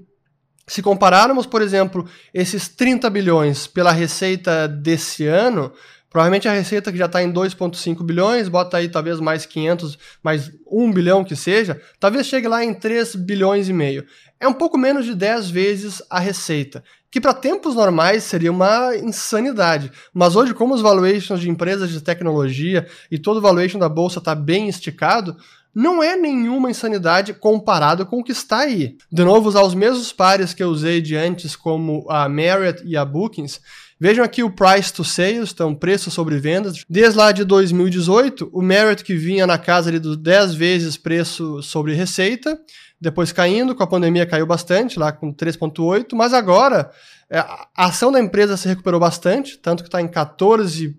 se 0.68 0.82
compararmos, 0.82 1.46
por 1.46 1.62
exemplo, 1.62 2.06
esses 2.32 2.68
30 2.68 3.08
bilhões 3.08 3.66
pela 3.66 3.90
receita 3.90 4.68
desse 4.68 5.26
ano, 5.26 5.72
Provavelmente 6.10 6.48
a 6.48 6.52
receita 6.52 6.90
que 6.90 6.96
já 6.96 7.04
está 7.04 7.22
em 7.22 7.30
2,5 7.30 8.02
bilhões, 8.02 8.48
bota 8.48 8.78
aí 8.78 8.88
talvez 8.88 9.20
mais 9.20 9.44
500, 9.44 9.98
mais 10.22 10.50
1 10.66 10.90
bilhão 10.90 11.22
que 11.22 11.36
seja, 11.36 11.80
talvez 12.00 12.26
chegue 12.26 12.48
lá 12.48 12.64
em 12.64 12.72
3 12.72 13.14
bilhões 13.14 13.68
e 13.68 13.72
meio. 13.72 14.06
É 14.40 14.48
um 14.48 14.54
pouco 14.54 14.78
menos 14.78 15.04
de 15.04 15.14
10 15.14 15.50
vezes 15.50 16.02
a 16.08 16.18
receita, 16.18 16.82
que 17.10 17.20
para 17.20 17.34
tempos 17.34 17.74
normais 17.74 18.24
seria 18.24 18.50
uma 18.50 18.96
insanidade. 18.96 19.90
Mas 20.14 20.34
hoje, 20.34 20.54
como 20.54 20.74
os 20.74 20.80
valuations 20.80 21.40
de 21.40 21.50
empresas 21.50 21.90
de 21.90 22.00
tecnologia 22.00 22.86
e 23.10 23.18
todo 23.18 23.36
o 23.36 23.42
valuation 23.42 23.78
da 23.78 23.88
bolsa 23.88 24.18
está 24.18 24.34
bem 24.34 24.68
esticado, 24.68 25.36
não 25.74 26.02
é 26.02 26.16
nenhuma 26.16 26.70
insanidade 26.70 27.34
comparado 27.34 28.06
com 28.06 28.20
o 28.20 28.24
que 28.24 28.32
está 28.32 28.60
aí. 28.60 28.96
De 29.12 29.22
novo, 29.22 29.48
usar 29.48 29.62
os 29.62 29.74
mesmos 29.74 30.12
pares 30.12 30.54
que 30.54 30.62
eu 30.62 30.68
usei 30.68 31.00
de 31.00 31.14
antes, 31.16 31.54
como 31.54 32.06
a 32.08 32.28
Marriott 32.28 32.82
e 32.84 32.96
a 32.96 33.04
Bookings, 33.04 33.60
Vejam 34.00 34.24
aqui 34.24 34.44
o 34.44 34.50
price 34.50 34.92
to 34.92 35.04
sales, 35.04 35.50
então 35.52 35.74
preço 35.74 36.10
sobre 36.10 36.38
vendas. 36.38 36.84
Desde 36.88 37.18
lá 37.18 37.32
de 37.32 37.44
2018, 37.44 38.48
o 38.52 38.62
Merit 38.62 39.02
que 39.02 39.16
vinha 39.16 39.46
na 39.46 39.58
casa 39.58 39.90
ali 39.90 39.98
dos 39.98 40.16
10 40.16 40.54
vezes 40.54 40.96
preço 40.96 41.60
sobre 41.62 41.94
receita, 41.94 42.56
depois 43.00 43.32
caindo, 43.32 43.74
com 43.74 43.82
a 43.82 43.86
pandemia 43.88 44.24
caiu 44.24 44.46
bastante, 44.46 44.98
lá 44.98 45.10
com 45.10 45.34
3,8, 45.34 46.14
mas 46.14 46.32
agora 46.32 46.90
é, 47.28 47.38
a 47.38 47.68
ação 47.76 48.12
da 48.12 48.20
empresa 48.20 48.56
se 48.56 48.68
recuperou 48.68 49.00
bastante, 49.00 49.58
tanto 49.58 49.82
que 49.82 49.88
está 49.88 50.00
em 50.00 50.08
14, 50.08 50.96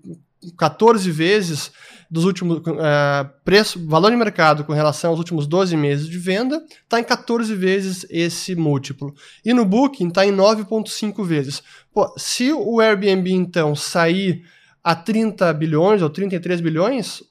14 0.57 1.09
vezes 1.11 1.71
dos 2.09 2.25
últimos 2.25 2.57
uh, 2.57 3.29
preço, 3.45 3.85
valor 3.87 4.09
de 4.09 4.17
mercado 4.17 4.63
com 4.63 4.73
relação 4.73 5.11
aos 5.11 5.19
últimos 5.19 5.45
12 5.45 5.77
meses 5.77 6.07
de 6.07 6.17
venda, 6.17 6.63
está 6.83 6.99
em 6.99 7.03
14 7.03 7.53
vezes 7.53 8.05
esse 8.09 8.55
múltiplo. 8.55 9.13
E 9.45 9.53
no 9.53 9.63
Booking 9.63 10.07
está 10.07 10.25
em 10.25 10.35
9,5 10.35 11.23
vezes. 11.23 11.61
Pô, 11.93 12.11
se 12.17 12.51
o 12.51 12.79
Airbnb 12.79 13.31
então 13.31 13.75
sair 13.75 14.43
a 14.83 14.95
30 14.95 15.53
bilhões 15.53 16.01
ou 16.01 16.09
33 16.09 16.61
bilhões, 16.61 17.21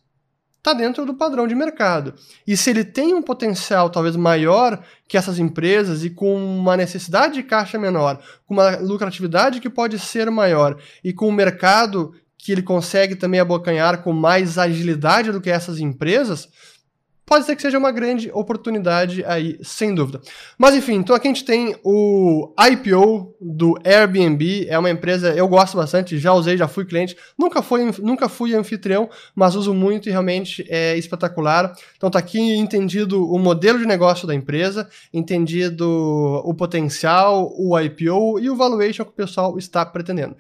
está 0.59 0.73
dentro 0.73 1.07
do 1.07 1.15
padrão 1.15 1.47
de 1.47 1.55
mercado. 1.55 2.15
E 2.47 2.57
se 2.57 2.71
ele 2.71 2.85
tem 2.85 3.15
um 3.15 3.23
potencial 3.23 3.91
talvez 3.91 4.15
maior 4.17 4.83
que 5.09 5.17
essas 5.17 5.39
empresas 5.39 6.05
e 6.05 6.11
com 6.11 6.35
uma 6.37 6.77
necessidade 6.77 7.35
de 7.35 7.43
caixa 7.43 7.79
menor, 7.79 8.21
com 8.47 8.55
uma 8.55 8.77
lucratividade 8.77 9.61
que 9.61 9.71
pode 9.71 9.99
ser 9.99 10.31
maior 10.31 10.79
e 11.03 11.13
com 11.13 11.29
um 11.29 11.33
mercado 11.33 12.13
que 12.39 12.53
ele 12.53 12.63
consegue 12.63 13.17
também 13.17 13.41
abocanhar 13.41 14.03
com 14.03 14.13
mais 14.13 14.57
agilidade 14.57 15.33
do 15.33 15.41
que 15.41 15.51
essas 15.51 15.81
empresas, 15.81 16.49
pode 17.29 17.45
ser 17.45 17.55
que 17.55 17.61
seja 17.61 17.77
uma 17.77 17.93
grande 17.93 18.31
oportunidade 18.33 19.23
aí, 19.27 19.59
sem 19.63 19.95
dúvida. 19.95 20.21
Mas 20.57 20.75
enfim, 20.75 20.95
então 20.95 21.15
aqui 21.15 21.29
a 21.29 21.31
gente 21.31 21.45
tem 21.45 21.77
o 21.85 22.55
IPO 22.59 23.37
do 23.39 23.79
Airbnb, 23.85 24.67
é 24.67 24.79
uma 24.79 24.89
empresa, 24.89 25.35
eu 25.35 25.47
gosto 25.47 25.77
bastante, 25.77 26.19
já 26.19 26.33
usei, 26.33 26.57
já 26.57 26.67
fui 26.67 26.87
cliente, 26.87 27.15
nunca 27.39 27.61
fui, 27.61 27.93
nunca 27.99 28.29
fui 28.31 28.55
anfitrião, 28.55 29.11
mas 29.35 29.55
uso 29.55 29.75
muito 29.75 30.09
e 30.09 30.13
realmente 30.13 30.65
é 30.71 30.97
espetacular. 30.97 31.75
Então 31.97 32.11
tá 32.11 32.19
aqui 32.19 32.41
entendido 32.41 33.31
o 33.31 33.39
modelo 33.39 33.79
de 33.79 33.87
negócio 33.87 34.27
da 34.27 34.35
empresa, 34.35 34.89
entendido 35.13 35.87
o 36.45 36.55
potencial, 36.55 37.53
o 37.59 37.79
IPO 37.79 38.41
e 38.41 38.49
o 38.49 38.57
valuation 38.57 39.05
que 39.05 39.11
o 39.11 39.15
pessoal 39.15 39.59
está 39.59 39.85
pretendendo. 39.85 40.37